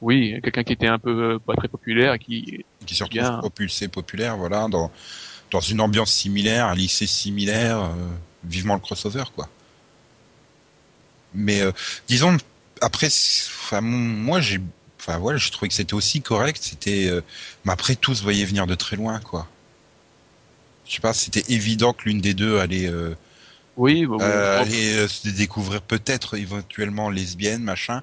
[0.00, 3.38] Oui, quelqu'un qui était un peu pas très populaire et qui, qui se retrouve Bien.
[3.38, 4.90] propulsé, populaire, voilà, dans
[5.52, 7.94] dans une ambiance similaire, un lycée similaire, euh,
[8.44, 9.48] vivement le crossover, quoi.
[11.36, 11.72] Mais euh,
[12.08, 12.36] disons,
[12.80, 14.60] après, enfin, moi j'ai,
[15.00, 16.58] enfin voilà, j'ai trouvé que c'était aussi correct.
[16.62, 17.20] C'était, euh,
[17.64, 19.46] mais après tout se voyait venir de très loin, quoi.
[20.86, 23.14] Je sais pas, c'était évident que l'une des deux allait, euh,
[23.76, 28.02] oui, euh, bon, euh, se découvrir peut-être éventuellement lesbienne, machin.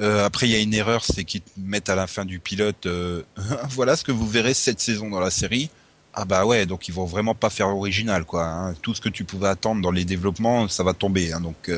[0.00, 2.38] Euh, après, il y a une erreur, c'est qu'ils te mettent à la fin du
[2.38, 2.86] pilote,
[3.70, 5.70] voilà ce que vous verrez cette saison dans la série.
[6.14, 8.44] Ah bah ouais, donc ils vont vraiment pas faire original, quoi.
[8.44, 8.74] hein.
[8.82, 11.32] Tout ce que tu pouvais attendre dans les développements, ça va tomber.
[11.32, 11.40] hein.
[11.40, 11.70] Donc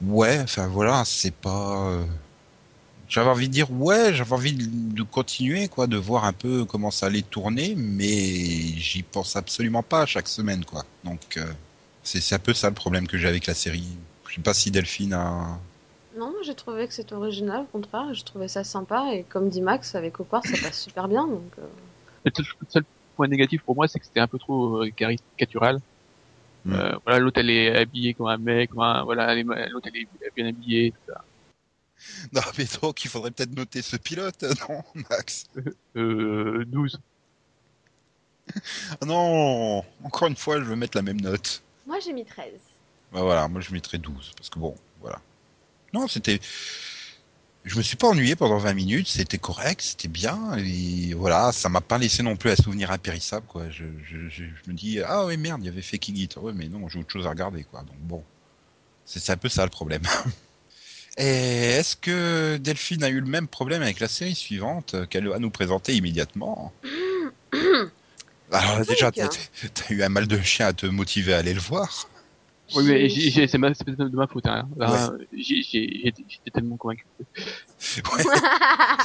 [0.00, 1.90] ouais, enfin voilà, c'est pas.
[1.90, 2.06] euh,
[3.08, 6.64] J'avais envie de dire ouais, j'avais envie de de continuer, quoi, de voir un peu
[6.66, 8.06] comment ça allait tourner, mais
[8.76, 10.84] j'y pense absolument pas chaque semaine, quoi.
[11.04, 11.54] Donc euh,
[12.02, 13.86] c'est c'est un peu ça le problème que j'ai avec la série.
[14.28, 15.58] Je sais pas si Delphine a.
[16.12, 19.62] Non, j'ai trouvé que c'était original, au contraire, j'ai trouvé ça sympa, et comme dit
[19.62, 21.58] Max, avec Hawkwood, ça passe super bien, donc...
[21.58, 21.66] euh,
[22.24, 22.84] Le seul, le seul
[23.16, 25.80] point négatif pour moi, c'est que c'était un peu trop euh, caricatural.
[26.68, 26.74] Mm.
[26.74, 30.08] Euh, voilà, l'autre elle est habillée comme un mec, comme un- voilà, l'autre elle est
[30.36, 31.24] bien habillée, tout ça.
[32.32, 35.46] Non, mais donc il faudrait peut-être noter ce pilote, non, Max?
[35.96, 37.00] Euh, 12.
[38.54, 41.62] Ah Non, encore une fois, je veux mettre la même note.
[41.86, 42.52] Moi j'ai mis 13.
[43.12, 45.20] Bah voilà, moi je mettrais 12 parce que bon, voilà.
[45.94, 46.38] Non, c'était
[47.68, 51.68] je me suis pas ennuyé pendant 20 minutes, c'était correct, c'était bien et voilà, ça
[51.68, 53.68] m'a pas laissé non plus un souvenir impérissable quoi.
[53.70, 56.36] Je, je, je, je me dis ah oui merde, il y avait Fake It.
[56.36, 57.80] Ouais, mais non, j'ai autre chose à regarder quoi.
[57.82, 58.24] Donc bon.
[59.04, 60.02] C'est un peu ça le problème.
[61.18, 65.38] Et est-ce que Delphine a eu le même problème avec la série suivante qu'elle va
[65.38, 66.72] nous présenter immédiatement?
[68.52, 69.28] Alors déjà, t'as
[69.90, 72.08] eu un mal de chien à te motiver à aller le voir.
[72.74, 73.08] Oui, mais
[73.48, 74.46] c'est ma- de ma faute.
[74.46, 74.68] Hein.
[74.76, 76.12] Là, J'étais
[76.52, 77.04] tellement convaincu.
[77.20, 78.24] Ouais.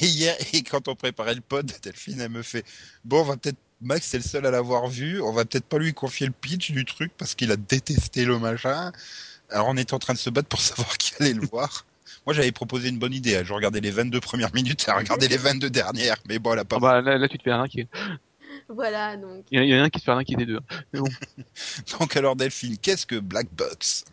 [0.00, 2.64] et, hier, et quand on préparait le pod, Delphine, elle me fait
[3.04, 3.56] Bon, on va peut-être.
[3.80, 5.20] Max, c'est le seul à l'avoir vu.
[5.20, 8.38] On va peut-être pas lui confier le pitch du truc parce qu'il a détesté le
[8.38, 8.92] machin.
[9.50, 11.84] Alors, on était en train de se battre pour savoir qui allait le voir.
[12.26, 13.36] Moi, j'avais proposé une bonne idée.
[13.36, 13.42] hein.
[13.44, 16.16] Je regardais les 22 premières minutes et elle regardait les 22 dernières.
[16.28, 16.76] Mais bon, elle a pas.
[16.76, 17.86] Ah bah, là, là, tu te fais un qui
[18.68, 19.44] Voilà, donc...
[19.50, 20.46] Il y, en a- il y en a un qui se fait un qui des
[20.46, 20.60] deux.
[21.98, 24.04] Donc, alors, Delphine, qu'est-ce que Black Box?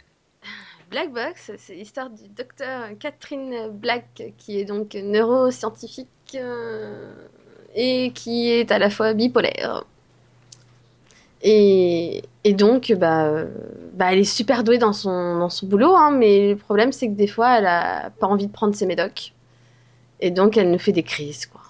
[0.89, 7.13] Black Box, c'est l'histoire du docteur Catherine Black, qui est donc neuroscientifique euh,
[7.75, 9.85] et qui est à la fois bipolaire.
[11.43, 13.47] Et, et donc, bah, euh,
[13.93, 17.07] bah, elle est super douée dans son, dans son boulot, hein, mais le problème, c'est
[17.07, 19.33] que des fois, elle a pas envie de prendre ses médocs.
[20.21, 21.60] Et donc, elle nous fait des crises, quoi.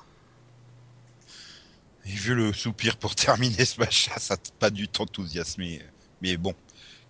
[2.11, 5.81] Et vu le soupir pour terminer ce machin, ça t'a pas dû t'enthousiasmer.
[6.21, 6.53] Mais bon.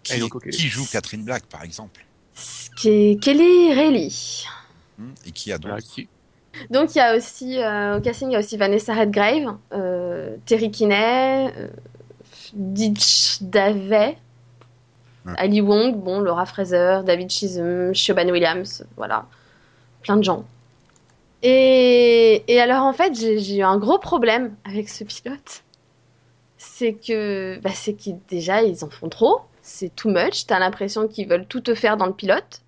[0.03, 2.03] Qui, donc, joue Catherine Black, par exemple
[2.77, 4.45] Qui est Kelly Reilly.
[4.97, 6.07] Hmm Et qui a donc Voilà, qui-
[6.71, 10.35] Donc il y a aussi euh, au casting il y a aussi Vanessa Redgrave, euh,
[10.45, 11.67] Terry Kinney, euh,
[12.53, 14.17] Ditch Davey,
[15.23, 15.33] Ouais.
[15.37, 19.27] Ali Wong, bon Laura Fraser, David Chisholm, Siobhan Williams, voilà,
[20.01, 20.45] plein de gens.
[21.43, 25.63] Et, alors en fait j'ai eu un gros problème avec ce pilote,
[26.57, 27.97] c'est que bah, c'est
[28.29, 31.97] déjà ils en font trop, c'est too much, t'as l'impression qu'ils veulent tout te faire
[31.97, 32.61] dans le pilote.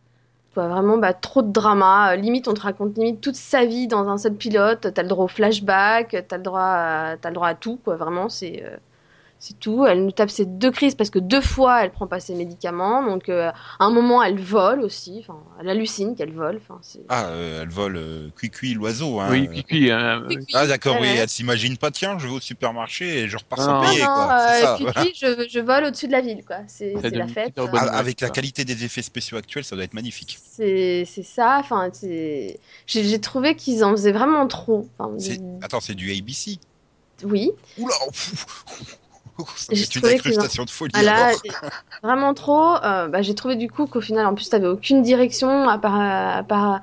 [0.54, 2.14] Quoi, vraiment bah, trop de drama.
[2.14, 4.94] Euh, limite, on te raconte limite toute sa vie dans un seul pilote.
[4.94, 7.80] T'as le droit au flashback, t'as le droit à, le droit à tout.
[7.84, 7.96] Quoi.
[7.96, 8.78] Vraiment, c'est euh,
[9.46, 9.86] c'est tout.
[9.86, 13.04] Elle nous tape ses deux crises parce que deux fois, elle prend pas ses médicaments.
[13.06, 15.18] Donc, euh, à un moment, elle vole aussi.
[15.20, 16.62] Enfin, elle hallucine qu'elle vole.
[16.64, 17.02] Enfin, c'est...
[17.10, 19.20] Ah, euh, elle vole euh, Cuicui l'oiseau.
[19.20, 19.28] Hein.
[19.32, 19.92] Oui, Oui, oui,
[20.54, 21.16] Ah d'accord, oui, ouais.
[21.18, 24.02] elle s'imagine pas, tiens, je vais au supermarché et je repars Non, sans non, payer,
[24.04, 24.24] non, quoi.
[24.32, 25.02] euh, ça, voilà.
[25.02, 26.60] puis, je, je vole au-dessus de la ville, quoi.
[26.68, 27.58] C'est, la fête.
[27.60, 30.40] euh, Ah, Avec la qualité des effets spéciaux actuels, ça doit être magnifique.
[30.42, 31.58] C'est, c'est ça.
[31.60, 32.62] Enfin, c'est...
[32.88, 34.88] J'ai, j'ai trouvé qu'ils en faisaient vraiment trop.
[34.98, 35.42] Enfin, C'est...
[35.62, 36.60] Attends, c'est du ABC.
[37.26, 37.52] Oui.
[37.78, 37.94] Oula
[39.72, 40.92] une incrustation de folie.
[40.94, 41.40] Voilà, alors.
[42.04, 42.76] vraiment trop.
[42.84, 46.00] Euh, bah, j'ai trouvé du coup qu'au final, en plus, t'avais aucune direction à part,
[46.00, 46.82] à part,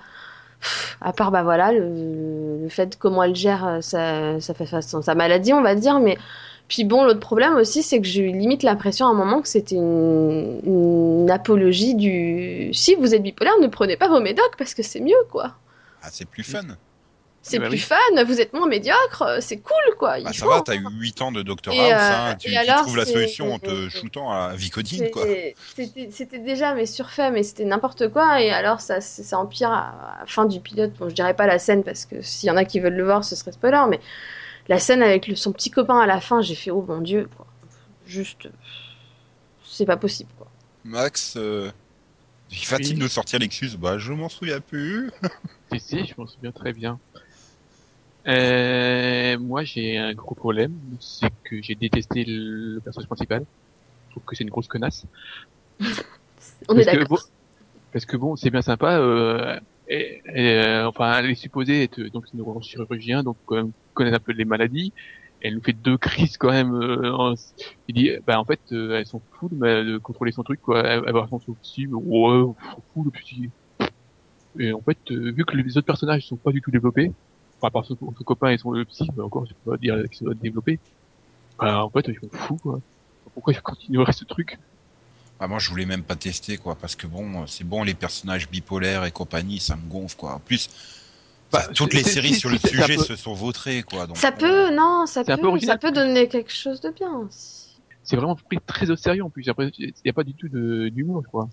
[1.01, 5.15] à part bah voilà, le, le fait comment elle gère euh, sa, sa, sa, sa
[5.15, 6.01] maladie, on va dire.
[6.01, 6.19] Mais
[6.69, 9.49] Puis bon, l'autre problème aussi, c'est que j'ai eu limite l'impression à un moment que
[9.49, 10.61] c'était une...
[10.65, 12.71] une apologie du.
[12.75, 15.55] Si vous êtes bipolaire, ne prenez pas vos médocs parce que c'est mieux, quoi.
[16.03, 16.63] Ah, c'est plus fun.
[17.43, 17.79] C'est bah plus oui.
[17.79, 20.19] fun, vous êtes moins médiocre, euh, c'est cool, quoi.
[20.19, 20.49] Il Bah, ça faut.
[20.49, 22.97] va, t'as eu 8 ans de Dr Et, House, euh, tu, et tu alors, trouves
[22.97, 25.27] la solution en te shootant à Vicodine, quoi.
[26.11, 28.41] C'était déjà mais surfait, mais c'était n'importe quoi.
[28.43, 30.93] Et alors ça, ça empire à, à la fin du pilote.
[30.99, 33.05] Bon, je dirais pas la scène parce que s'il y en a qui veulent le
[33.05, 33.83] voir, ce serait spoiler.
[33.89, 34.01] Mais
[34.69, 37.29] la scène avec le- son petit copain à la fin, j'ai fait oh mon dieu,
[37.37, 37.47] quoi.
[38.07, 38.49] Juste,
[39.65, 40.47] c'est pas possible, quoi.
[40.85, 41.71] Max, euh,
[42.69, 43.01] va-t-il Oui.
[43.01, 45.11] nous sortir l'excuse Bah, je m'en souviens plus.
[45.73, 47.01] Si, si, je m'en souviens très bien.
[48.27, 53.45] Euh, moi, j'ai un gros problème, c'est que j'ai détesté le personnage principal.
[54.09, 55.07] Je trouve que c'est une grosse connasse.
[56.69, 57.09] On est Parce que d'accord.
[57.09, 57.19] bon-
[57.93, 58.99] parce que bon, c'est bien sympa.
[59.01, 59.59] Euh,
[59.89, 64.17] et, et, euh, enfin, elle est supposée être donc une neurochirurgien, donc quand même connaître
[64.19, 64.95] un peu les maladies.
[65.41, 66.75] Elle nous fait deux crises quand même.
[66.75, 67.35] Euh, en-
[67.89, 69.57] il dit, bah en fait, euh, elles sont fous de,
[69.95, 70.83] de contrôler son truc, quoi.
[71.01, 71.41] Va son
[71.77, 72.55] mais ouais,
[72.93, 73.53] fout le psy.
[74.59, 77.11] Et en fait, euh, vu que les autres personnages sont pas du tout développés,
[77.61, 79.77] enfin, à part son, son copain et son le psy, mais encore, je peux pas
[79.77, 80.81] dire qu'ils sont développés.
[81.59, 82.81] Bah, en fait, ils sont fous, quoi.
[83.35, 84.59] Pourquoi ils continueraient ce truc?
[85.39, 88.51] Ah, moi, je voulais même pas tester, quoi, parce que bon, c'est bon, les personnages
[88.51, 90.35] bipolaires et compagnie, ça me gonfle, quoi.
[90.35, 90.69] En plus,
[91.53, 94.07] Bah, toutes les séries sur le sujet peu- se sont vautrées, quoi.
[94.07, 95.77] Donc, Ça bon, peut, non, ça peut, original.
[95.77, 97.29] ça peut donner quelque chose de bien.
[98.03, 99.49] C'est vraiment pris très au sérieux en plus.
[99.49, 101.49] Après, il y a pas du tout d'humour, quoi,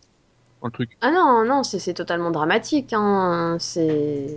[0.62, 0.98] dans le truc.
[1.02, 2.94] Ah non, non, c'est c'est totalement dramatique.
[2.94, 3.58] Hein.
[3.60, 4.28] C'est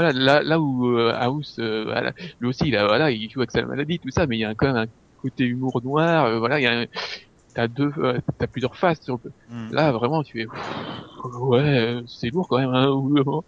[0.00, 3.40] Voilà, là, là où euh, House, euh, voilà, lui aussi, il a, voilà, il joue
[3.40, 4.86] avec sa maladie, tout ça, mais il y a quand même un
[5.20, 6.24] côté humour noir.
[6.24, 6.86] euh, voilà, il y a,
[7.54, 9.02] t'as deux, euh, t'as plusieurs faces.
[9.02, 9.30] Sur le...
[9.48, 9.72] hmm.
[9.74, 10.46] Là, vraiment, tu es,
[11.24, 12.74] ouais, c'est lourd quand même.
[12.74, 13.44] Hein, ou- ou-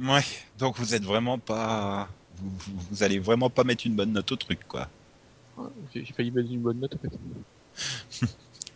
[0.00, 0.20] Ouais,
[0.58, 2.08] donc vous êtes vraiment pas.
[2.36, 4.88] Vous, vous- vous allez vraiment pas mettre une bonne note au truc, quoi.
[5.94, 7.08] J'ai j'ai failli mettre une bonne note en fait.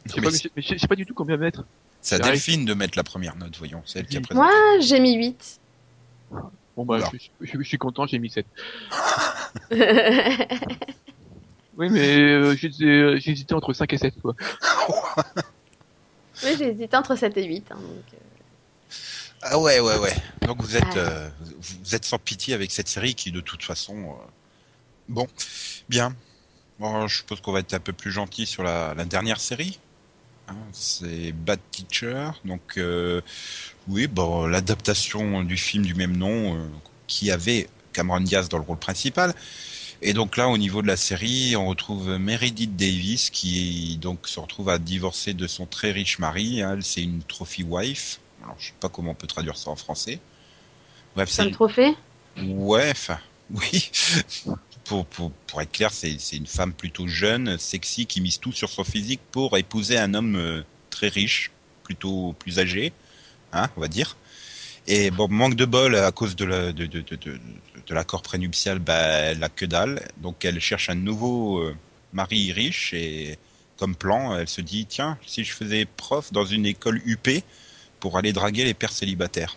[0.06, 1.64] Je sais pas, mais je- sais- pas du tout combien mettre.
[2.00, 2.34] C'est à J'arrive.
[2.34, 3.82] Delphine de mettre la première note, voyons.
[3.86, 4.48] C'est elle qui a présenté.
[4.48, 5.60] moi, j'ai mis 8.
[6.76, 8.46] Bon bah, je, je- je- je suis content, j'ai mis 7.
[11.76, 13.18] Oui, mais euh, j'ai euh,
[13.56, 14.34] entre 5 et 7 quoi.
[16.44, 17.66] Oui, j'ai hésité entre 7 et 8.
[17.70, 18.18] hein, donc, euh.
[19.42, 20.14] Ah ouais, ouais, ouais.
[20.46, 20.96] Donc vous êtes, Ouais.
[20.96, 24.14] euh, vous êtes sans pitié avec cette série qui, de toute façon, euh,
[25.08, 25.28] bon,
[25.88, 26.16] bien.
[26.78, 29.78] Bon, je suppose qu'on va être un peu plus gentil sur la, la dernière série.
[30.52, 32.30] Hein, c'est Bad Teacher.
[32.44, 33.20] Donc, euh,
[33.88, 36.68] oui, bon, l'adaptation du film du même nom, euh,
[37.06, 39.34] qui avait Cameron Diaz dans le rôle principal.
[40.02, 44.40] Et donc là, au niveau de la série, on retrouve Meredith Davis qui donc se
[44.40, 46.60] retrouve à divorcer de son très riche mari.
[46.60, 48.18] Elle, c'est une trophy wife.
[48.42, 50.18] Alors, je sais pas comment on peut traduire ça en français.
[51.14, 51.94] Bref, c'est un trophée?
[52.36, 53.18] Ouais, enfin,
[53.50, 53.90] oui.
[54.84, 58.84] Pour, pour, être clair, c'est une femme plutôt jeune, sexy, qui mise tout sur son
[58.84, 61.50] physique pour épouser un homme euh, très riche,
[61.84, 62.92] plutôt plus âgé,
[63.52, 64.16] hein, on va dire.
[64.86, 69.42] Et bon, manque de bol à cause de la- de, de, l'accord prénuptial, bah, elle
[69.44, 70.08] a que dalle.
[70.18, 71.76] Donc elle cherche un nouveau euh,
[72.12, 73.38] mari riche et
[73.76, 77.28] comme plan, elle se dit, tiens, si je faisais prof dans une école UP
[78.00, 79.56] pour aller draguer les pères célibataires.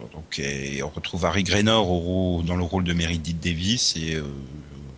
[0.00, 0.40] Donc,
[0.82, 4.24] on retrouve Harry Graynor au dans le rôle de Meredith Davis et euh,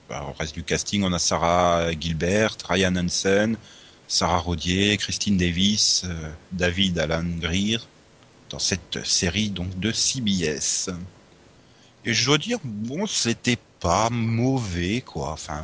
[0.08, 3.56] bah, au reste du casting, on a Sarah Gilbert, Ryan Hansen,
[4.08, 7.78] Sarah Rodier, Christine Davis, euh, David Alan Greer
[8.50, 10.90] dans cette série donc de CBS.
[12.04, 15.32] Et je dois dire, bon, c'était pas mauvais quoi.
[15.32, 15.62] Enfin,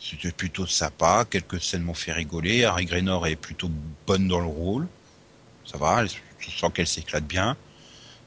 [0.00, 1.24] c'était plutôt sympa.
[1.30, 2.64] Quelques scènes m'ont fait rigoler.
[2.64, 3.70] Harry Graynor est plutôt
[4.06, 4.88] bonne dans le rôle.
[5.66, 7.56] Ça va, elle- je sens qu'elle s'éclate bien.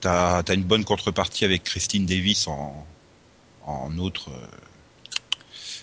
[0.02, 2.86] T'as as une bonne contrepartie avec Christine Davis en,
[3.66, 4.48] en autre euh,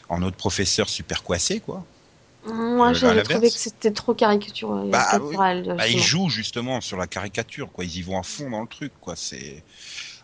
[0.08, 1.84] en autre professeur super coiffé quoi.
[2.44, 4.90] Moi, Euh, j'avais trouvé que c'était trop caricatural.
[4.90, 5.06] Bah,
[5.76, 6.02] Bah, ils justement.
[6.02, 7.84] jouent justement sur la caricature, quoi.
[7.84, 9.14] Ils y vont à fond dans le truc, quoi.
[9.16, 9.62] C'est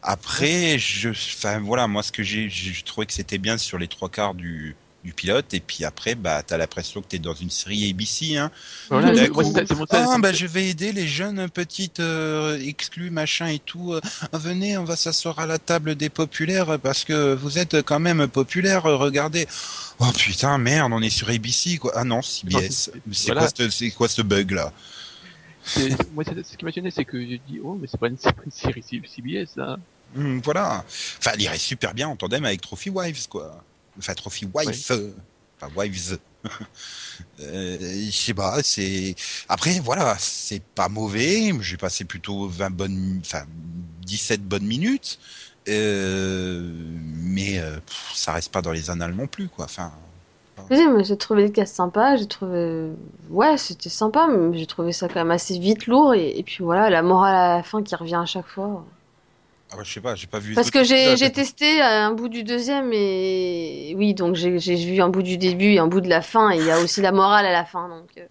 [0.02, 3.88] après, je, enfin voilà, moi ce que j'ai, j'ai trouvé que c'était bien sur les
[3.88, 7.50] trois quarts du, du pilote, et puis après, bah t'as l'impression que t'es dans une
[7.50, 8.50] série ABC, hein.
[8.90, 9.30] Voilà, c'est
[9.74, 13.92] mon Ah, bah je vais aider les jeunes petites euh, exclus, machin et tout.
[13.94, 14.00] Euh,
[14.32, 18.26] venez, on va s'asseoir à la table des populaires parce que vous êtes quand même
[18.26, 18.86] populaires.
[18.86, 19.46] euh, Regardez.
[20.00, 21.92] Oh putain, merde, on est sur ABC quoi.
[21.94, 22.90] Ah non, CBS.
[23.12, 23.42] C'est Voilà.
[23.42, 24.72] quoi ce, c'est quoi ce bug là?
[26.14, 28.32] Moi, ce qui m'a gêné, c'est que j'ai dit, oh, mais c'est pas une, c'est
[28.32, 29.76] pas une série CBS, ça.
[30.14, 30.84] Hmm, voilà.
[31.18, 33.62] Enfin, elle irait super bien en tandem avec Trophy Wives, quoi.
[33.98, 34.90] Enfin, Trophy Wife.
[34.90, 35.12] euh,
[35.60, 36.18] Enfin, Wives.
[37.40, 39.14] Euh, je sais pas, c'est.
[39.48, 41.52] Après, voilà, c'est pas mauvais.
[41.60, 43.20] J'ai passé plutôt 20 bonnes.
[43.24, 43.44] Enfin,
[44.02, 45.18] 17 bonnes minutes.
[45.68, 49.64] Euh, mais euh, pff, ça reste pas dans les annales non plus, quoi.
[49.66, 49.92] Enfin.
[50.70, 52.90] Oui, j'ai trouvé le cast sympa, j'ai trouvé.
[53.30, 56.14] Ouais, c'était sympa, mais j'ai trouvé ça quand même assez vite lourd.
[56.14, 58.84] Et, et puis voilà, la morale à la fin qui revient à chaque fois.
[59.70, 60.54] Ah bah, je sais pas, j'ai pas vu.
[60.54, 63.94] Parce que j'ai testé un bout du deuxième et.
[63.96, 66.58] Oui, donc j'ai vu un bout du début et un bout de la fin, et
[66.58, 67.88] il y a aussi la morale à la fin.
[67.88, 68.26] Donc euh,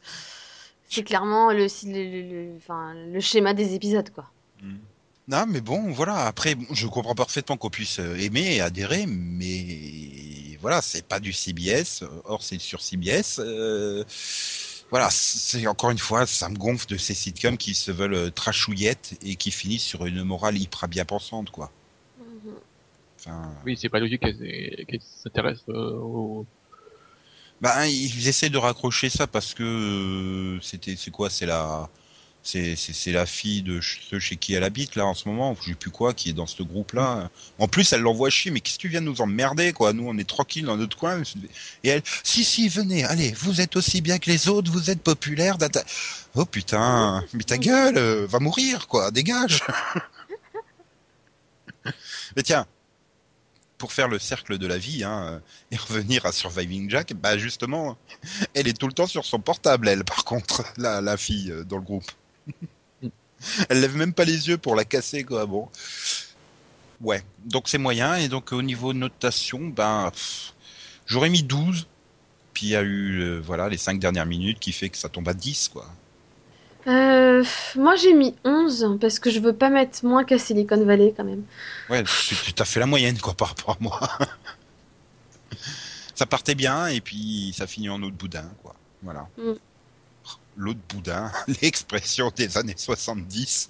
[0.90, 2.22] c'est clairement le, le, le,
[2.52, 4.26] le- enfin, le schéma des épisodes, quoi.
[4.64, 4.76] Mm.
[5.30, 6.26] Non, mais bon, voilà.
[6.26, 11.34] Après, je comprends parfaitement qu'on puisse euh, aimer et adhérer, mais voilà, c'est pas du
[11.34, 12.04] CBS.
[12.26, 13.40] Or, c'est sur CBS.
[13.40, 14.04] euh,
[14.90, 18.32] Voilà, c'est encore une fois, ça me gonfle de ces sitcoms qui se veulent euh,
[18.32, 21.72] trashouillettes et qui finissent sur une morale hyper bien pensante, quoi.
[23.20, 26.46] Enfin, Oui, c'est pas logique qu'elle qu'elle s'intéresse euh, au.
[27.62, 31.90] bah, ils essaient de raccrocher ça parce que euh, c'était, c'est quoi, c'est la,
[32.48, 35.76] c'est, la fille de ceux chez qui elle habite là en ce moment, je sais
[35.76, 37.30] plus quoi, qui est dans ce groupe-là.
[37.60, 39.92] En plus, elle l'envoie chier, mais qu'est-ce que tu viens de nous emmerder, quoi?
[39.92, 41.22] Nous, on est tranquille dans notre coin.
[41.84, 45.02] Et elle, si, si, venez, allez, vous êtes aussi bien que les autres, vous êtes
[45.02, 45.58] populaire.
[46.36, 49.62] Oh putain, mais ta gueule, euh, va mourir, quoi, dégage.
[52.36, 52.66] mais tiens,
[53.78, 55.40] pour faire le cercle de la vie hein, euh,
[55.72, 57.98] et revenir à Surviving Jack, bah justement,
[58.54, 61.66] elle est tout le temps sur son portable, elle, par contre, la, la fille euh,
[61.66, 62.10] dans le groupe.
[63.70, 65.46] elle lève même pas les yeux pour la casser, quoi.
[65.46, 65.70] Bon.
[67.02, 68.16] Ouais, donc c'est moyen.
[68.16, 70.12] Et donc au niveau notation, ben,
[71.06, 71.88] j'aurais mis 12.
[72.54, 75.10] Puis il y a eu euh, voilà les 5 dernières minutes qui fait que ça
[75.10, 75.86] tombe à 10, quoi.
[76.88, 77.44] Euh,
[77.76, 81.26] moi j'ai mis 11 parce que je veux pas mettre moins qu'à Silicon Valley quand
[81.26, 81.44] même.
[81.90, 84.00] Ouais, tu t'as fait la moyenne, quoi, par rapport à moi.
[86.16, 88.74] ça partait bien et puis ça finit en autre boudin, quoi.
[89.04, 89.28] Voilà.
[89.38, 89.54] Mm.
[90.58, 91.32] L'autre boudin,
[91.62, 93.70] l'expression des années 70.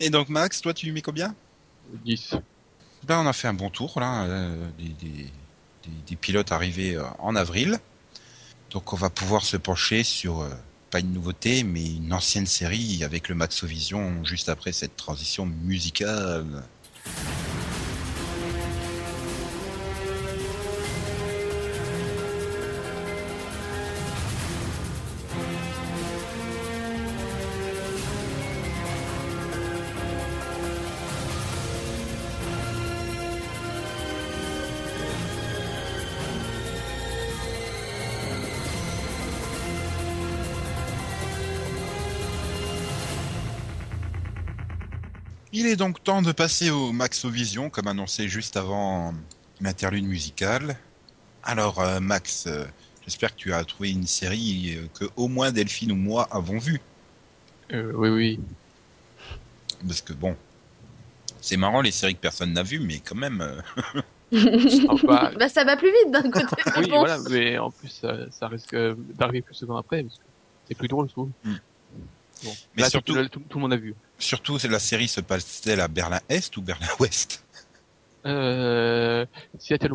[0.00, 1.34] et donc Max, toi tu lui mets combien?
[2.04, 2.34] 10.
[3.04, 5.30] Ben, on a fait un bon tour là, euh, des, des-
[5.84, 7.78] des- des pilotes arrivés euh, en avril.
[8.70, 10.50] Donc on va pouvoir se pencher sur euh,
[10.90, 16.64] pas une nouveauté, mais une ancienne série avec le Maxovision juste après cette transition musicale.
[45.80, 49.14] Donc temps de passer au Maxovision, comme annoncé juste avant
[49.62, 50.76] l'interlude musicale.
[51.42, 52.66] Alors euh, Max, euh,
[53.02, 56.58] j'espère que tu as trouvé une série euh, que au moins Delphine ou moi avons
[56.58, 56.82] vue.
[57.72, 58.40] Euh, oui, oui.
[59.86, 60.36] Parce que bon,
[61.40, 63.40] c'est marrant les séries que personne n'a vues, mais quand même...
[63.40, 64.02] euh,
[65.04, 66.56] bah, ça va plus vite d'un côté.
[66.66, 66.98] mais oui, bon.
[66.98, 68.76] voilà, mais en plus, ça, ça risque
[69.14, 70.24] d'arriver plus souvent après, parce que
[70.68, 71.30] c'est plus drôle, je trouve.
[71.42, 71.54] Mm.
[72.44, 72.52] Bon.
[72.76, 73.94] Mais Là, surtout- tout, tout, tout le monde a vu.
[74.20, 77.44] Surtout, la série se passe-t-elle à Berlin-Est ou Berlin-Ouest?
[78.26, 79.24] Euh,
[79.58, 79.94] Seattle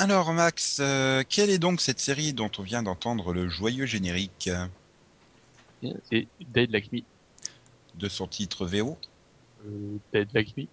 [0.00, 4.48] Alors Max, euh, quelle est donc cette série dont on vient d'entendre le joyeux générique?
[6.08, 7.00] C'est Dead Like Me.
[7.96, 8.96] de son titre VO
[9.66, 10.64] Euh, Dead Like Me.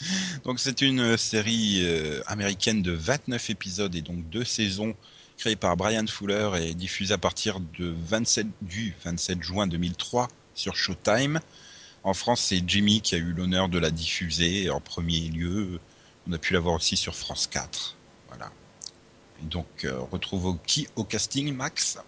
[0.44, 4.96] Donc c'est une série euh, américaine de 29 épisodes et donc deux saisons
[5.36, 10.74] créée par Brian Fuller et diffusée à partir de 27 du 27 juin 2003 sur
[10.74, 11.38] Showtime.
[12.02, 15.78] En France, c'est Jimmy qui a eu l'honneur de la diffuser en premier lieu.
[16.28, 17.96] On a pu la voir aussi sur France 4.
[18.28, 18.50] Voilà.
[19.40, 21.98] Et donc euh, on retrouve qui au casting Max?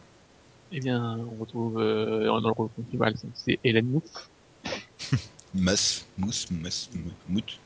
[0.72, 4.30] Eh bien, on retrouve euh, dans le rôle principal, c'est Hélène Mouf.
[5.54, 6.90] Mus, Mousse, Mus,
[7.28, 7.58] Mout.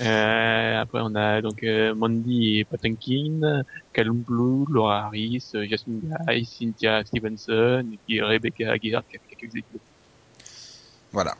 [0.00, 6.00] Euh, après, on a donc euh, Mandy et Patinkin, Callum Blue, Laura Harris, euh, Jasmine
[6.28, 9.80] Guy, Cynthia Stevenson, et puis Rebecca Aguirre qui a quelques épisodes.
[11.10, 11.34] Voilà.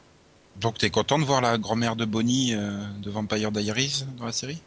[0.60, 4.32] Donc t'es content de voir la grand-mère de Bonnie euh, de Vampire Diaries dans la
[4.32, 4.58] série?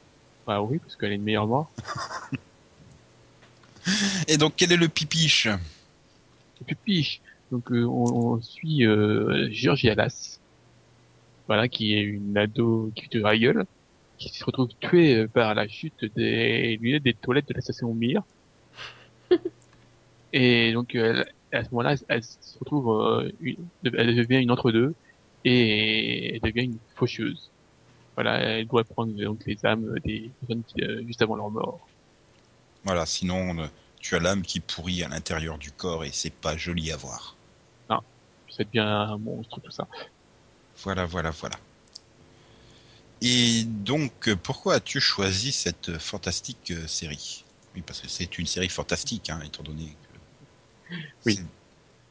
[0.48, 1.72] Bah oui, parce qu'elle est une meilleure mort.
[4.28, 5.48] Et donc quel est le pipiche?
[5.48, 7.22] Et puis Piche.
[7.52, 10.40] Donc euh, on, on suit euh, Georgia Lass,
[11.48, 13.66] voilà, qui est une ado qui de la gueule,
[14.18, 17.94] qui se retrouve tuée euh, par la chute des lunettes des toilettes de la station
[17.94, 18.22] Mir.
[20.34, 24.38] Et donc euh, elle- à ce moment-là, elle, elle se retrouve, euh, une- elle devient
[24.42, 24.96] une entre-deux
[25.46, 27.50] et elle devient une faucheuse.
[28.16, 31.88] Voilà, elle doit prendre donc les âmes des personnes qui, euh, juste avant leur mort.
[32.84, 33.68] Voilà, sinon euh,
[34.00, 37.36] tu as l'âme qui pourrit à l'intérieur du corps et c'est pas joli à voir.
[38.50, 39.88] Ça devient un monstre, tout ça.
[40.84, 41.56] Voilà, voilà, voilà.
[43.22, 47.46] Et donc, pourquoi as-tu choisi cette fantastique euh, série?
[47.74, 50.96] Oui, parce que c'est une série fantastique, hein, étant donné que...
[51.26, 51.40] Oui.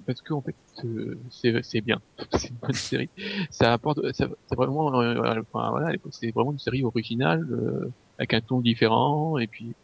[0.06, 2.00] Parce que en fait euh, c'est bien
[2.38, 3.10] c'est une bonne série
[3.50, 4.26] ça apporte c'est
[4.56, 9.46] vraiment euh, enfin, voilà c'est vraiment une série originale euh, avec un ton différent et
[9.46, 9.74] puis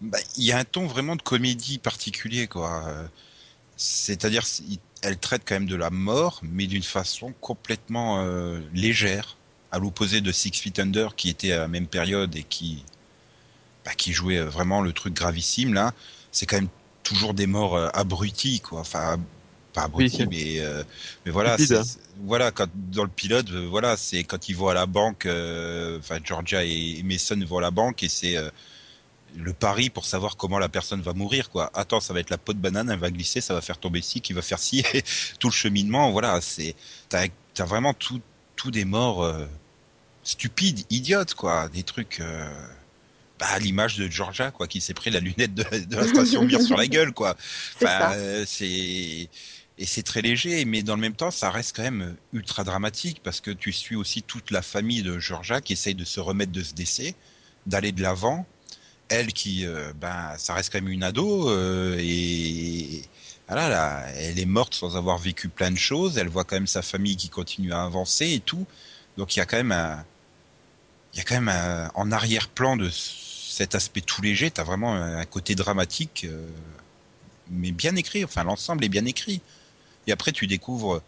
[0.00, 2.84] Bah, il y a un ton vraiment de comédie particulier, quoi.
[2.88, 3.06] Euh,
[3.76, 4.44] C'est-à-dire,
[5.02, 9.36] elle traite quand même de la mort, mais d'une façon complètement euh, légère,
[9.72, 12.84] à l'opposé de Six Feet Under, qui était à la même période et qui,
[13.84, 15.74] bah, qui jouait euh, vraiment le truc gravissime.
[15.74, 15.94] Là,
[16.32, 16.68] c'est quand même
[17.06, 18.80] toujours des morts euh, abrutis, quoi.
[18.80, 19.18] Enfin,
[19.72, 20.28] pas abrutis, Oui.
[20.30, 20.82] mais euh,
[21.24, 21.82] mais voilà, hein.
[22.24, 25.98] voilà, quand dans le pilote, euh, voilà, c'est quand ils vont à la banque, euh,
[25.98, 28.50] enfin Georgia et, Mason vont à la banque et c'est euh,
[29.36, 31.70] le pari pour savoir comment la personne va mourir quoi.
[31.74, 34.02] Attends, ça va être la peau de banane, elle va glisser, ça va faire tomber
[34.02, 35.04] ci, qui va faire ci, et
[35.38, 36.74] tout le cheminement, voilà, c'est
[37.08, 37.26] t'as
[37.58, 38.20] as vraiment tout
[38.56, 39.46] tout des morts euh,
[40.24, 42.50] stupides, idiotes quoi, des trucs euh,
[43.38, 46.44] bah, à l'image de Georgia quoi, qui s'est pris la lunette de, de la station
[46.44, 47.36] Mir sur la gueule quoi.
[47.76, 49.28] Enfin, euh, c'est
[49.78, 53.20] et c'est très léger, mais dans le même temps, ça reste quand même ultra dramatique
[53.22, 56.50] parce que tu suis aussi toute la famille de Georgia qui essaye de se remettre
[56.52, 57.14] de ce décès,
[57.66, 58.46] d'aller de l'avant.
[59.10, 63.02] Elle qui, euh, ben, ça reste quand même une ado euh, et
[63.48, 66.16] voilà, là, elle est morte sans avoir vécu plein de choses.
[66.16, 68.66] Elle voit quand même sa famille qui continue à avancer et tout.
[69.18, 70.02] Donc il y a quand même un,
[71.12, 72.88] il y a quand même un- en arrière-plan de
[73.56, 76.26] cet aspect tout léger, t'as vraiment un côté dramatique.
[76.28, 76.46] euh,
[77.50, 78.22] mais bien écrit.
[78.22, 79.40] Enfin, l'ensemble est bien écrit.
[80.06, 81.00] Et après, tu découvres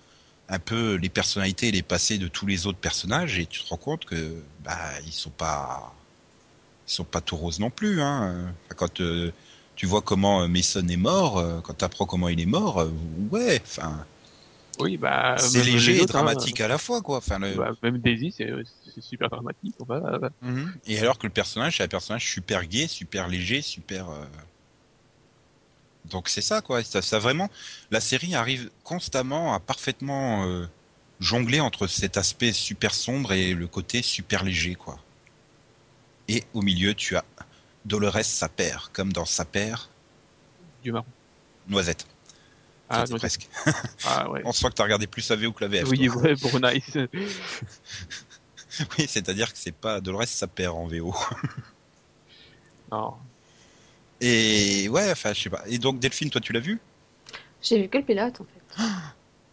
[0.48, 3.68] un peu les personnalités et les passés de tous les autres personnages et tu te
[3.68, 5.94] rends compte que bah ils sont pas
[6.86, 8.00] ils sont pas tout roses non plus.
[8.00, 8.54] Hein.
[8.76, 9.30] Quand euh,
[9.76, 12.88] tu vois comment Mason est mort, euh, quand tu apprends comment il est mort,
[13.30, 14.06] ouais, enfin
[14.80, 17.18] oui bah c'est léger et hein, dramatique à la fois quoi.
[17.18, 20.72] Enfin, le- bah, même Daisy c'est super dramatique enfin, bah, Mhm.
[20.86, 24.08] Et alors que le personnage, c'est un personnage super gai, super léger, super.
[24.08, 24.24] euh,
[26.10, 26.82] Donc c'est ça quoi.
[26.82, 27.50] Ça, ça vraiment,
[27.90, 30.66] la série arrive constamment à parfaitement euh,
[31.20, 34.98] jongler entre cet aspect super sombre et le côté super léger quoi.
[36.28, 37.24] Et au milieu, tu as
[37.84, 39.88] Dolores sa père, comme dans sa père,
[40.82, 41.06] du marron
[41.68, 42.06] Noisette.
[42.90, 43.48] Ah, presque.
[44.04, 45.88] ah ouais On sent que t'as regardé plus la VO que la VF.
[45.88, 46.96] oui ouais pour Nice
[48.96, 51.12] oui, c'est-à-dire que c'est pas Dolores sa père en VO.
[52.92, 53.14] non
[54.20, 55.62] Et ouais, enfin je sais pas.
[55.66, 56.78] Et donc Delphine, toi tu l'as vu?
[57.60, 58.84] J'ai vu que le pilote en fait.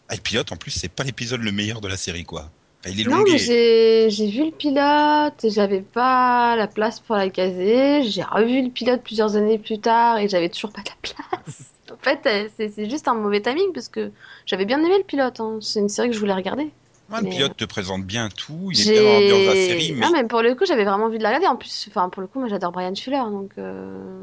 [0.08, 2.50] Ah, le pilote, en plus, c'est pas l'épisode le meilleur de la série, quoi.
[2.80, 7.00] Enfin, il est Non, mais j'ai j'ai vu le pilote, et j'avais pas la place
[7.00, 8.02] pour la caser.
[8.04, 10.96] J'ai revu le pilote plusieurs années plus tard et j'avais toujours pas de la
[11.40, 11.62] place.
[12.00, 14.10] En fait, euh, c'est juste un mauvais timing parce que
[14.46, 15.40] j'avais bien aimé le pilote.
[15.40, 15.58] hein.
[15.60, 16.70] C'est une série que je voulais regarder.
[17.10, 20.04] Ouais, le mais, pilote te présente bien tout, il est bien dans la série, mais
[20.06, 21.46] Ah, mais pour le coup, j'avais vraiment envie de la regarder.
[21.46, 24.20] En plus, enfin, pour le coup, moi j'adore Brian Fuller, donc euh,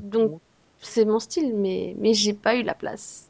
[0.00, 0.42] Donc- contre
[0.80, 3.24] c'est mon style, mais, mais j'ai pas eu la place.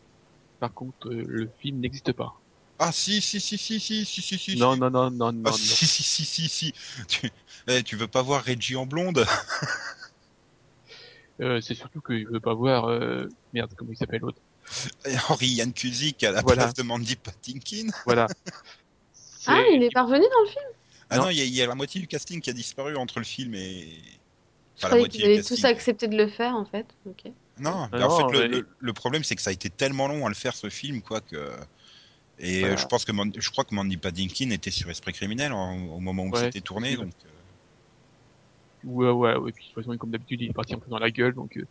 [0.60, 2.34] par contre euh, le film n'existe pas
[2.78, 4.56] ah si si si si si si si si.
[4.56, 4.80] non si.
[4.80, 6.72] non non non non Ah, non si si si si si.
[7.08, 7.30] Tu...
[7.68, 9.26] Eh, tu veux pas voir Reggie en blonde
[11.40, 14.40] Euh, c'est surtout que je veux pas voir euh, merde comment il s'appelle l'autre
[15.28, 16.64] Henri Yann Kuzik à la Voilà.
[16.64, 17.86] place de Mandy Patinkin.
[18.04, 18.26] voilà
[19.46, 20.64] Ah, il est parvenu dans le film?
[21.10, 21.22] Ah Non.
[21.24, 23.18] non, il y, a- il y a la moitié du casting qui a disparu entre
[23.18, 23.98] le film et.
[24.76, 26.86] Je Enfin, moitié qu'ils avaient tous accepté de le faire, en fait.
[27.58, 29.52] Non, mais Ah en fait, non, le, mais- le- le problème, c'est que ça a
[29.52, 31.50] été tellement long à le faire, ce film, quoi, que.
[32.38, 32.74] Et Voilà.
[32.74, 35.76] euh, je pense que Man- je crois que Mandy Patinkin était sur Esprit criminel en-
[35.86, 37.10] au moment où Ouais, c'était tourné, donc.
[38.84, 39.52] Ouais, ouais, ouais.
[39.52, 41.56] Puis de toute façon, comme d'habitude, il est parti un peu dans la gueule, donc
[41.56, 41.66] euh,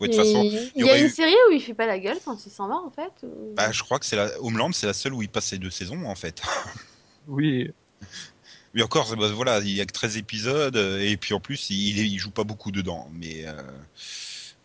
[0.00, 0.44] ouais, de toute façon,
[0.76, 2.68] il y a une eu- série où il fait pas la gueule quand il s'en
[2.68, 3.12] va, en fait?
[3.24, 5.58] ou- bah, je crois que c'est la Homeland, c'est la seule où il passe ses
[5.58, 6.40] deux saisons, en fait.
[7.26, 7.70] oui.
[8.74, 11.98] Mais encore, bah, voilà, il y a que 13 épisodes, et puis en plus, il,
[11.98, 13.08] il joue pas beaucoup dedans.
[13.12, 13.54] Mais euh,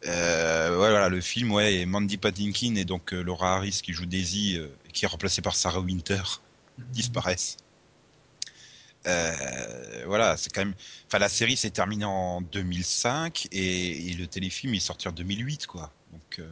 [0.06, 4.06] euh, voilà, le film, ouais, et Mandy Patinkin et donc euh, Laura Harris qui joue
[4.06, 6.22] Daisy, euh, qui est remplacée par Sarah Winter,
[6.78, 7.58] disparaissent.
[9.08, 10.74] Euh, voilà, c'est quand même.
[11.08, 15.92] Enfin, la série s'est terminée en 2005 et, le téléfilm est sorti en 2008, quoi.
[16.12, 16.50] Donc, euh,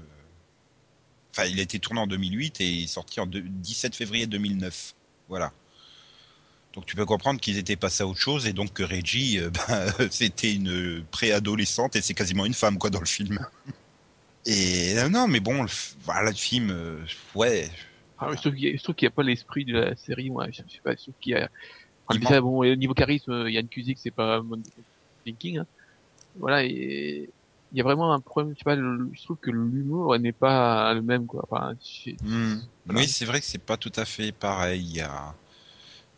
[1.31, 4.27] enfin, il a été tourné en 2008 et il est sorti en deux- 17 février
[4.27, 4.95] 2009.
[5.29, 5.51] Voilà.
[6.73, 9.49] Donc tu peux comprendre qu'ils étaient passés à autre chose et donc que Reggie, euh,
[9.67, 13.39] ben, c'était une préadolescente et c'est quasiment une femme quoi dans le film.
[14.45, 15.69] Et non, mais bon, le,
[16.03, 17.69] voilà le film, ouais,
[18.17, 19.95] Ah, je trouve qu'il y a- je trouve qu'il n'y a pas l'esprit de la
[19.95, 20.47] série, moi.
[20.51, 21.49] Je sais pas, je trouve qu'il y a.
[22.19, 24.61] Bon, au niveau charisme, euh, Yann Kuzik, c'est pas mon
[25.25, 25.59] thinking.
[25.59, 25.67] Hein.
[26.35, 27.29] Voilà, et
[27.71, 28.53] il y a vraiment un problème.
[28.53, 31.45] Je sais pas, le- je trouve que l'humour n'est pas le même, quoi.
[31.49, 31.73] Enfin,
[32.05, 32.61] je- Hmm.
[32.85, 33.01] Voilà.
[33.01, 35.03] Oui, c'est vrai que c'est pas tout à fait pareil.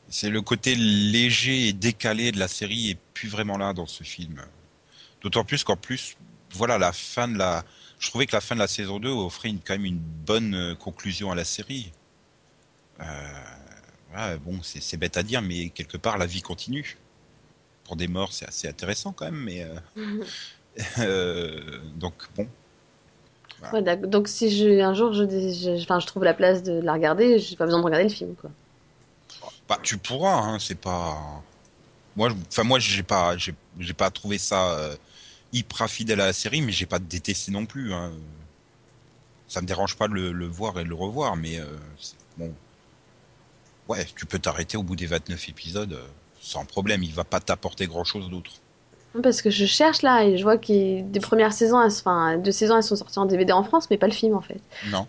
[0.09, 4.03] C'est le côté léger et décalé de la série est plus vraiment là dans ce
[4.03, 4.41] film.
[5.21, 6.17] D'autant plus qu'en plus,
[6.51, 7.63] voilà, la fin de la,
[7.99, 10.53] je trouvais que la fin de la saison 2 offrait une, quand même une bonne
[10.53, 11.91] euh, conclusion à la série.
[12.99, 13.03] Euh,
[14.15, 16.97] ouais, bon, c'est bête à dire, mais quelque part la vie continue.
[17.85, 19.75] Pour des morts, c'est assez intéressant quand même, mais euh,
[20.99, 22.47] euh, donc bon.
[23.73, 23.97] Ouais.
[23.97, 27.65] Donc si je, un jour je, je, trouve la place de la regarder, j'ai pas
[27.65, 28.49] besoin de regarder le film, quoi.
[29.67, 31.17] Bah, tu pourras, hein, c'est pas.
[32.15, 34.95] Moi, je- enfin moi, j'ai pas, j'ai pas trouvé ça euh,
[35.51, 37.93] hyper fidèle à la série, mais j'ai pas détesté non plus.
[37.93, 38.11] Hein.
[39.47, 41.65] Ça me dérange pas de le, le voir et de le revoir, mais euh,
[42.37, 42.53] bon,
[43.87, 46.07] ouais, tu peux t'arrêter au bout des 29 épisodes euh,
[46.41, 47.03] sans problème.
[47.03, 48.51] Il va pas t'apporter grand chose d'autre.
[49.21, 52.51] Parce que je cherche là et je vois que des premières saisons, elles, enfin, deux
[52.51, 54.59] saisons, elles sont sorties en DVD en France, mais pas le film en fait.
[54.87, 55.07] Non.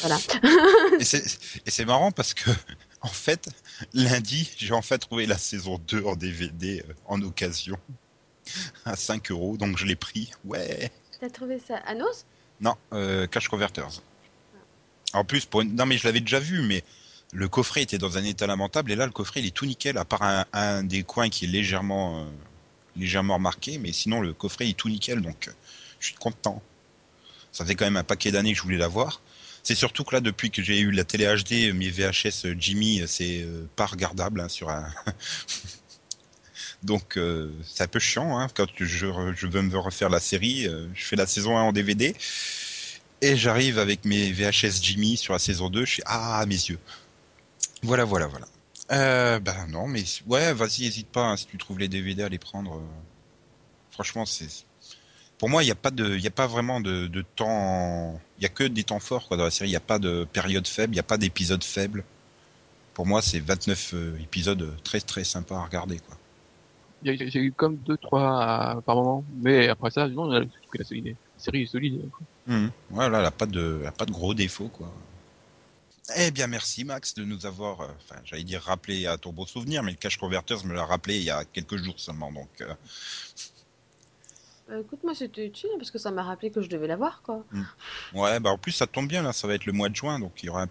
[0.00, 0.16] Voilà.
[1.00, 1.24] et c'est
[1.66, 2.50] et c'est marrant parce que
[3.00, 3.48] en fait,
[3.94, 7.76] lundi, j'ai enfin trouvé la saison 2 en DVD euh, en occasion
[8.84, 10.30] à 5 euros, donc je l'ai pris.
[10.44, 10.92] Ouais.
[11.20, 12.06] T'as trouvé ça à Nos
[12.60, 14.02] Non, euh, Cash Converters.
[15.14, 15.74] En plus, pour une...
[15.74, 16.84] non mais je l'avais déjà vu, mais
[17.32, 19.96] le coffret était dans un état lamentable et là le coffret il est tout nickel,
[19.98, 20.22] à part
[20.52, 22.24] un, des coins qui est légèrement, euh,
[22.96, 25.52] légèrement marqué, mais sinon le coffret est tout nickel, donc euh,
[25.98, 26.62] je suis content.
[27.50, 29.20] Ça faisait quand même un paquet d'années que je voulais l'avoir.
[29.62, 33.00] C'est surtout que là, depuis que j'ai eu la télé HD, mes VHS euh, Jimmy,
[33.00, 34.86] euh, c'est pas regardable hein, sur un.
[36.82, 37.16] Donc
[37.64, 38.84] c'est un peu chiant hein, quand je,
[39.36, 40.64] je veux me refaire la série.
[40.64, 42.12] je fais la saison 1 en DVD
[43.20, 45.84] et j'arrive avec mes VHS Jimmy sur la saison 2.
[45.84, 46.80] Je suis ah mes yeux.
[47.82, 48.46] Voilà voilà voilà.
[48.90, 52.28] Euh, ben non mais ouais vas-y hésite pas hein, si tu trouves les DVD à
[52.28, 52.76] les prendre.
[52.76, 52.80] euh,
[53.90, 54.48] franchement c'est
[55.38, 58.42] pour moi il n'y a pas de il a pas vraiment de, de temps il
[58.44, 59.70] y a que des temps forts quoi dans la série.
[59.70, 62.04] Il n'y a pas de période faible, il n'y a pas d'épisode faible.
[62.94, 66.16] Pour moi c'est 29 euh, épisodes très très sympas à regarder quoi.
[67.02, 69.24] il y a- eu comme deux, trois euh, par moment.
[69.42, 72.10] Mais après ça, non, la, la série est solide.
[72.10, 72.26] quoi.
[72.46, 72.70] Mhm.
[72.90, 74.92] Voilà, elle a pas de, pas de gros défauts, quoi.
[76.16, 79.46] Eh bien, merci Max de nous avoir, euh, enfin, j'allais dire rappelé à ton beau
[79.46, 82.48] souvenir, mais le Cash Converters me l'a rappelé il y a quelques jours seulement, donc.
[82.60, 82.74] euh,
[84.68, 87.22] Bah, Écoute, moi c'était utile parce que ça m'a rappelé que je devais la voir,
[87.22, 87.44] quoi.
[88.14, 90.18] ouais, bah en plus ça tombe bien là, ça va être le mois de juin,
[90.18, 90.68] donc il y aura, un-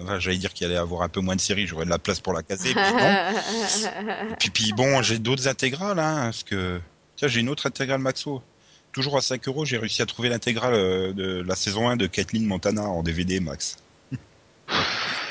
[0.00, 2.20] enfin, j'allais dire qu'il allait avoir un peu moins de séries, j'aurais de la place
[2.20, 2.80] pour la caser, non.
[4.38, 6.80] Puis, puis bon, j'ai d'autres intégrales, hein, parce que
[7.16, 8.42] tiens, j'ai une autre intégrale Maxo.
[8.92, 12.06] Toujours à 5 euros, j'ai réussi à trouver l'intégrale euh, de la saison 1 de
[12.06, 13.76] Kathleen Montana en DVD, Max.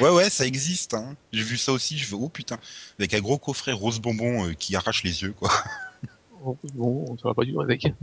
[0.04, 0.94] Ouais, ouais, ça existe.
[0.94, 1.16] Hein.
[1.32, 2.58] J'ai vu ça aussi, je fais, oh putain,
[3.00, 5.52] avec un gros coffret rose bonbon euh, qui arrache les yeux, quoi.
[6.46, 7.88] Oh, Bon, on ne saura pas du tout avec.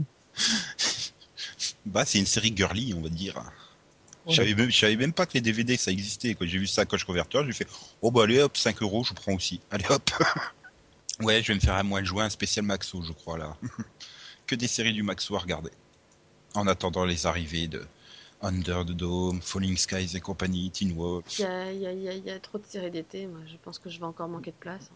[1.85, 3.35] Bah, c'est une série girly, on va dire.
[4.25, 4.33] Ouais.
[4.33, 6.35] Je savais même, pas que les DVD ça existait.
[6.35, 7.67] Quand j'ai vu ça à Coche Converter, j'ai fait
[8.01, 9.61] oh bah allez hop 5 euros, je prends aussi.
[9.71, 10.11] Allez hop.
[11.21, 13.57] ouais, je vais me faire un mois de juin un spécial Maxo, je crois là.
[14.47, 15.71] que des séries du Maxo à regarder.
[16.53, 17.83] En attendant les arrivées de
[18.41, 21.25] Under the Dome, Falling Skies et compagnie, Teen Wolf.
[21.39, 22.89] Il y a, il y a- il y a- il y a trop de séries
[22.91, 24.89] d'été, moi je pense que je vais encore manquer de place.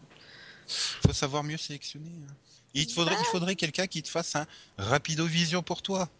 [0.68, 2.10] Faut savoir mieux sélectionner.
[2.28, 2.32] hein.
[2.74, 6.10] Il te faudrait, il faudrait quelqu'un qui te fasse un rapido vision pour toi.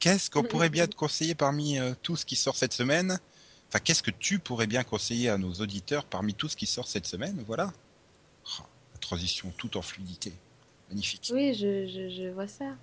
[0.00, 3.18] Qu'est-ce qu'on pourrait bien te conseiller parmi euh, tout ce qui sort cette semaine?
[3.68, 6.88] Enfin, qu'est-ce que tu pourrais bien conseiller à nos auditeurs parmi tout ce qui sort
[6.88, 7.42] cette semaine?
[7.46, 7.72] Voilà.
[8.58, 8.62] Oh,
[8.94, 10.32] la transition tout en fluidité.
[10.88, 11.30] Magnifique.
[11.32, 12.76] Oui, je, je, je vois ça.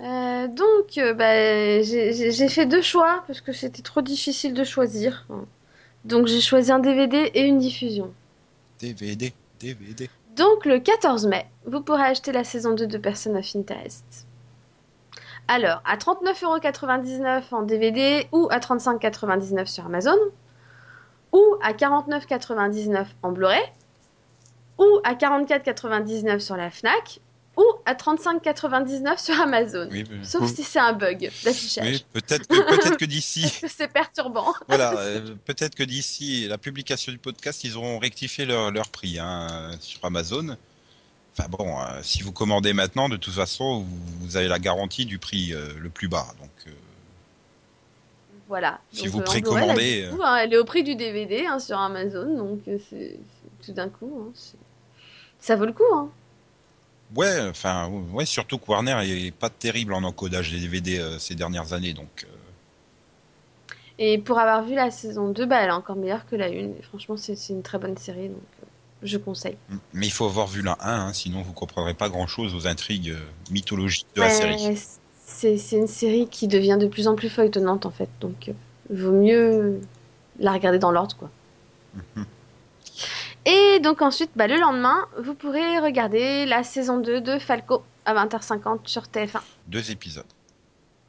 [0.00, 5.26] Euh, donc, euh, bah, j'ai fait deux choix parce que c'était trop difficile de choisir.
[6.04, 8.12] Donc, j'ai choisi un DVD et une diffusion.
[8.78, 10.10] DVD, DVD.
[10.36, 14.26] Donc, le 14 mai, vous pourrez acheter la saison 2 de Person of Interest.
[15.48, 20.18] Alors, à 39,99€ en DVD ou à 35,99€ sur Amazon,
[21.32, 23.62] ou à 49,99€ en Blu-ray,
[24.78, 27.20] ou à 44,99 sur la Fnac
[27.56, 29.88] ou à 35,99 sur Amazon.
[29.90, 31.86] Oui, mais- Sauf si c'est un bug d'affichage.
[31.86, 34.52] oui, peut-être que, que d'ici, c'est perturbant.
[34.68, 39.18] voilà, euh, peut-être que d'ici la publication du podcast, ils auront rectifié leur, leur prix
[39.18, 40.56] hein, sur Amazon.
[41.38, 45.06] Enfin bon, euh, si vous commandez maintenant, de toute façon, vous, vous avez la garantie
[45.06, 46.26] du prix euh, le plus bas.
[46.40, 46.50] Donc,
[48.48, 48.80] Voilà.
[48.92, 51.58] Si Donc, vous précommandez, là, du coup, hein, elle est au prix du DVD hein,
[51.58, 53.18] sur Amazon, donc c'est
[53.64, 54.28] tout d'un coup.
[54.30, 54.32] hein,
[55.40, 55.82] ça vaut le coup.
[55.94, 56.10] Hein.
[57.14, 61.34] Ouais, enfin, ouais, surtout que Warner est pas terrible en encodage des DVD euh, ces
[61.34, 62.24] dernières années, donc.
[62.24, 62.32] euh,
[63.98, 66.48] Et pour avoir vu la saison 2, bah, elle est encore meilleure que la 1.
[66.50, 68.66] Et franchement, c'est une très bonne série, donc euh,
[69.02, 69.56] je conseille.
[69.92, 73.14] Mais il faut avoir vu la 1, hein, sinon vous comprendrez pas grand-chose aux intrigues
[73.50, 74.76] mythologiques de la série.
[75.28, 78.52] C'est c'est une série qui devient de plus en plus feuilletonnante en fait, donc
[78.90, 79.80] vaut mieux
[80.38, 81.30] la regarder dans l'ordre quoi.
[83.46, 88.12] Et donc ensuite, bah, le lendemain, vous pourrez regarder la saison 2 de Falco à
[88.14, 89.40] 20h50 sur TF1.
[89.68, 90.26] Deux épisodes,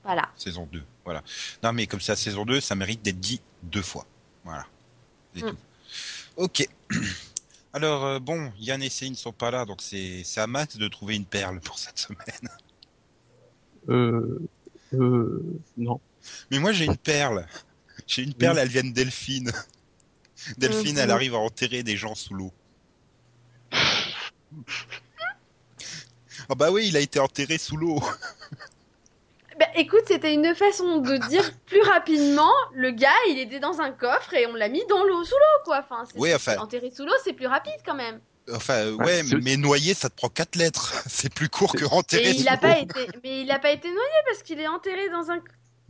[0.03, 0.29] Voilà.
[0.35, 0.81] saison 2.
[1.03, 1.23] Voilà.
[1.63, 4.05] Non, mais comme c'est la saison 2, ça mérite d'être dit deux fois.
[4.45, 4.65] Voilà.
[5.35, 5.49] C'est Mm.
[5.49, 5.57] tout.
[6.37, 6.67] Ok.
[7.73, 10.77] Alors, euh, bon, Yann et Céline ne sont pas là, donc c'est c'est à Max
[10.77, 12.19] de trouver une perle pour cette semaine.
[13.89, 14.39] Euh,
[14.95, 15.41] euh,
[15.77, 16.01] non.
[16.51, 17.47] Mais moi, j'ai une perle.
[18.05, 19.49] J'ai une perle, elle vient de Delphine.
[20.57, 20.99] Delphine, Mhm.
[20.99, 22.53] elle arrive à enterrer des gens sous l'eau.
[26.49, 27.99] Ah bah oui, il a été enterré sous l'eau.
[29.59, 33.91] Bah, écoute, c'était une façon de dire plus rapidement, le gars, il était dans un
[33.91, 35.79] coffre et on l'a mis dans l'eau, sous l'eau quoi.
[35.83, 38.21] Enfin, c'est- Ouais, enfin- enterré sous l'eau, c'est plus rapide quand même.
[38.53, 40.93] Enfin, Ouais, mais noyer, ça te prend quatre lettres.
[41.09, 42.61] C'est plus court que enterrer Et sous il a l'eau.
[42.61, 45.39] pas été, mais il a pas été noyé parce qu'il est enterré dans un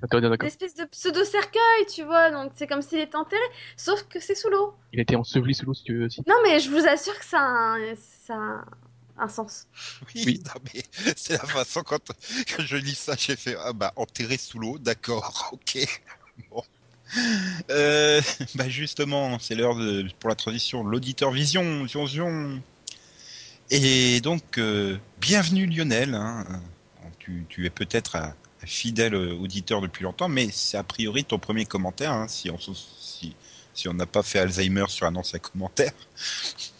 [0.03, 0.47] Attends, une d'accord.
[0.47, 2.29] espèce de pseudo cercueil, tu vois.
[2.31, 3.41] Donc c'est comme s'il était enterré,
[3.77, 4.75] sauf que c'est sous l'eau.
[4.93, 6.21] Il été enseveli sous l'eau, si tu veux aussi.
[6.27, 7.95] Non, mais je vous assure que ça a un,
[8.25, 8.65] ça a un-
[9.19, 9.65] un sens.
[10.13, 10.43] Oui, Oui.
[10.45, 10.83] non, mais
[11.15, 11.99] c'est la façon quand,
[12.55, 15.79] quand je lis ça, j'ai fait ah bah enterré sous l'eau, d'accord, ok.
[16.51, 16.61] Bon.
[17.71, 18.21] Euh,
[18.55, 22.61] bah justement, c'est l'heure de pour la transition, l'auditeur vision, vision, vision.
[23.69, 26.13] Et donc euh, bienvenue Lionel.
[26.13, 26.45] hein.
[27.19, 28.33] Tu, tu es peut-être un
[28.65, 32.11] fidèle auditeur depuis longtemps, mais c'est a priori ton premier commentaire.
[32.11, 32.49] hein, si
[33.87, 35.93] on n'a pas fait Alzheimer sur un ancien commentaire.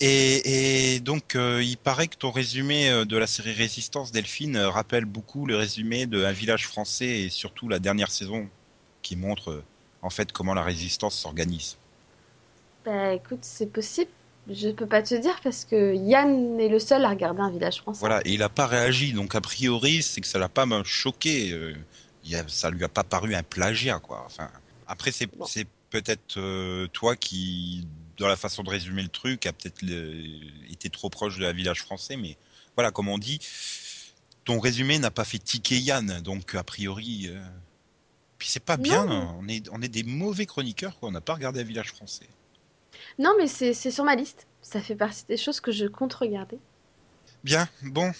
[0.00, 4.70] Et, donc, euh, il paraît que ton résumé euh, de la série Résistance Delphine euh,
[4.70, 8.48] rappelle beaucoup le résumé de Un village français et surtout la dernière saison
[9.02, 9.64] qui montre
[10.02, 11.78] en fait comment la résistance s'organise.
[12.84, 14.10] Bah écoute, c'est possible.
[14.50, 17.80] Je peux pas te dire parce que Yann est le seul à regarder un village
[17.80, 18.00] français.
[18.00, 20.84] Voilà, et il n'a pas réagi, donc a priori, c'est que ça l'a pas même
[20.84, 21.52] choqué.
[21.52, 21.74] euh,
[22.24, 24.22] il a- ça lui a pas paru un plagiat, quoi.
[24.26, 24.50] Enfin,
[24.86, 25.46] après, c'est Bon.
[25.90, 27.86] peut-être euh, toi qui,
[28.16, 29.82] dans la façon de résumer le truc, a peut-être
[30.70, 32.36] été trop proche de la village français, mais
[32.76, 33.38] voilà, comme on dit,
[34.44, 37.26] ton résumé n'a pas fait tiquer Yann, donc a priori.
[37.28, 37.38] euh,
[38.38, 39.04] Puis c'est pas bien,
[39.40, 41.08] on est, on est des mauvais chroniqueurs, quoi.
[41.08, 42.28] On n'a pas regardé un village français.
[43.18, 44.46] Non, mais c'est sur ma liste.
[44.62, 46.58] Ça fait partie des choses que je compte regarder.
[47.44, 48.12] Bien, bon.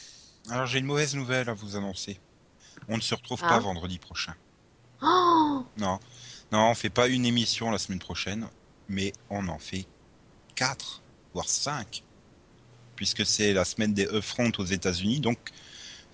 [0.51, 2.19] Alors j'ai une mauvaise nouvelle à vous annoncer.
[2.89, 3.49] On ne se retrouve Ah.
[3.49, 4.35] pas vendredi prochain.
[5.03, 5.99] Oh Non,
[6.51, 8.49] non, on fait pas une émission la semaine prochaine,
[8.89, 9.87] mais on en fait
[10.55, 11.03] quatre,
[11.35, 12.03] voire cinq,
[12.97, 15.21] puisque c'est la semaine des upfront aux États-Unis.
[15.21, 15.39] Donc,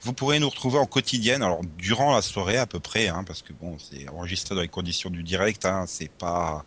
[0.03, 3.41] vous pourrez nous retrouver en quotidienne, alors durant la soirée à peu près, hein, parce
[3.41, 5.65] que bon, c'est enregistré dans les conditions du direct.
[5.65, 6.65] Hein, c'est pas,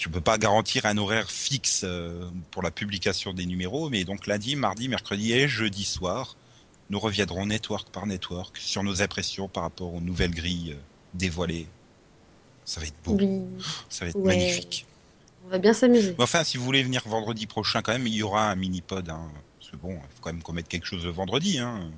[0.00, 4.26] je peux pas garantir un horaire fixe euh, pour la publication des numéros, mais donc
[4.26, 6.36] lundi, mardi, mercredi et jeudi soir,
[6.88, 10.80] nous reviendrons network par network sur nos impressions par rapport aux nouvelles grilles euh,
[11.12, 11.66] dévoilées.
[12.64, 13.18] Ça va être beau.
[13.20, 13.42] Oui,
[13.90, 14.36] Ça va être Ouais.
[14.36, 14.86] magnifique.
[15.46, 16.14] on va bien s'amuser.
[16.18, 19.06] Enfin, si vous voulez venir vendredi prochain, quand même, il y aura un mini-pod.
[19.10, 21.58] Hein, parce que bon, il faut quand même qu'on mette quelque chose le vendredi.
[21.58, 21.90] Hein,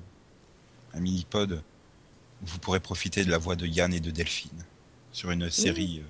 [0.93, 1.63] un mini-pod
[2.41, 4.65] où vous pourrez profiter de la voix de Yann et de Delphine
[5.13, 6.07] sur une série euh,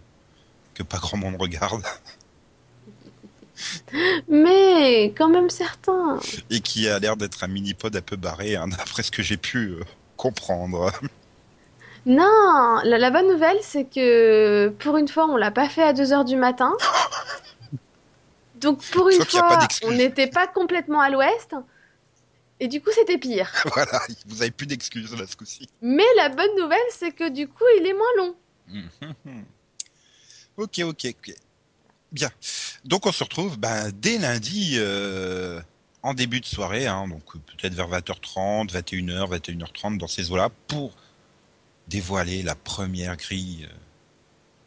[0.74, 1.84] que pas grand monde regarde
[4.28, 6.20] Mais quand même certains.
[6.50, 9.38] et qui a l'air d'être un mini-pod un peu barré, hein, d'après ce que j'ai
[9.38, 9.84] pu euh,
[10.18, 10.92] comprendre.
[12.06, 15.94] Non, la, la bonne nouvelle, c'est que pour une fois, on l'a pas fait à
[15.94, 16.76] 2h du matin.
[18.56, 21.56] Donc pour une fois, on n'était pas complètement à l'ouest.
[22.60, 23.52] Et du coup, c'était pire.
[23.74, 25.68] voilà, vous avez plus d'excuses là ce coup-ci.
[25.82, 28.36] Mais la bonne nouvelle, c'est que du coup, il est moins long.
[30.58, 31.36] Ok, ok, ok.
[32.12, 32.30] Bien.
[32.86, 35.60] Donc on se retrouve ben, dès lundi euh,
[36.04, 40.94] en début de soirée, hein, donc peut-être vers 20h30, 21h, 21h30 dans ces eaux-là pour
[41.88, 43.76] dévoiler la première grille euh,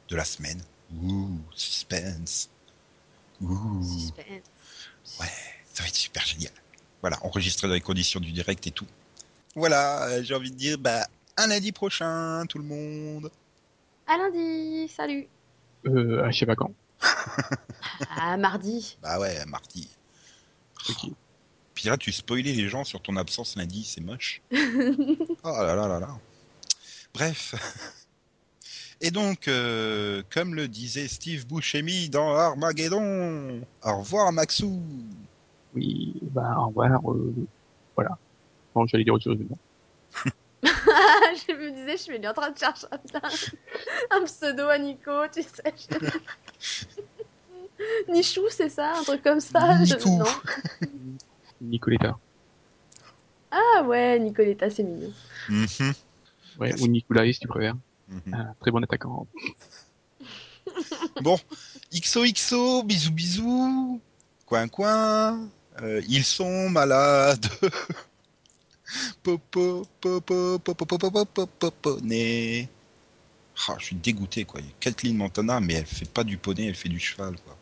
[0.08, 0.60] de la semaine.
[1.02, 2.50] Ouh, suspense.
[3.40, 3.82] Ouh.
[3.82, 4.42] Suspense.
[5.20, 5.26] Ouais,
[5.72, 6.52] ça va être super génial.
[7.00, 8.86] Voilà, enregistré dans les conditions du direct et tout.
[9.54, 11.06] Voilà, euh, j'ai envie de dire, bah,
[11.36, 13.30] un lundi prochain, tout le monde.
[14.06, 15.28] À lundi, salut.
[15.86, 16.72] Euh, je sais pas quand.
[18.16, 18.98] À mardi.
[19.02, 19.88] Bah ouais, mardi.
[20.88, 21.10] Ok.
[21.74, 24.42] Puis là, tu spoilais les gens sur ton absence lundi, c'est moche.
[24.52, 24.56] oh
[25.44, 26.08] là là là là.
[27.14, 27.54] Bref.
[29.00, 34.82] Et donc, euh, comme le disait Steve Buscemi dans Armageddon, au revoir Maxou.
[35.74, 37.12] Oui, bah, au revoir.
[37.12, 37.34] Euh,
[37.94, 38.16] voilà.
[38.74, 39.58] Bon, j'allais dire autre chose, mais non.
[41.48, 45.10] je me disais, je suis bien en train de chercher un, un pseudo à Nico,
[45.32, 45.74] tu sais.
[48.08, 50.24] Nichou, c'est ça Un truc comme ça je- non.
[51.60, 52.16] Nicoletta.
[53.50, 55.12] Ah ouais, Nicoletta, c'est mignon.
[55.48, 55.92] Mhm,
[56.58, 57.76] Ouais, ou Nicolas, si tu préfères.
[58.08, 58.54] mhm.
[58.60, 59.26] Très bon attaquant.
[61.22, 61.38] Bon,
[61.92, 64.00] XOXO, bisous bisous,
[64.44, 65.48] coin coin,
[65.82, 67.46] euh, ils sont malades.
[69.22, 71.98] Popo, popo, popo.
[73.68, 74.60] Ah, je suis dégoûté quoi.
[74.60, 77.36] Il y a Kathleen Montana, mais elle fait pas du poney, elle fait du cheval
[77.40, 77.56] quoi.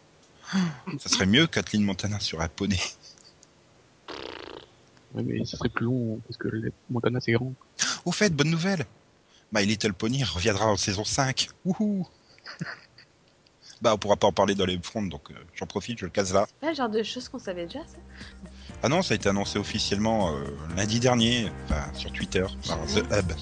[0.99, 2.81] Ça serait mieux Kathleen Montana sur un poney.
[5.15, 6.49] Ouais, mais ça serait plus long parce que
[6.91, 7.55] Montana c'est grand.
[8.05, 8.85] Au fait, bonne nouvelle.
[9.53, 11.49] My Little Pony reviendra en saison 5.
[11.65, 12.09] Wouhou.
[13.81, 16.11] Bah, on pourra pas en parler dans les fronts, donc euh, j'en profite, je le
[16.11, 16.47] case là.
[16.49, 17.99] C'est pas le genre de choses qu'on savait déjà, ça
[18.83, 20.45] Ah non, ça a été annoncé officiellement euh,
[20.77, 23.33] lundi dernier, enfin, sur Twitter, par The Hub.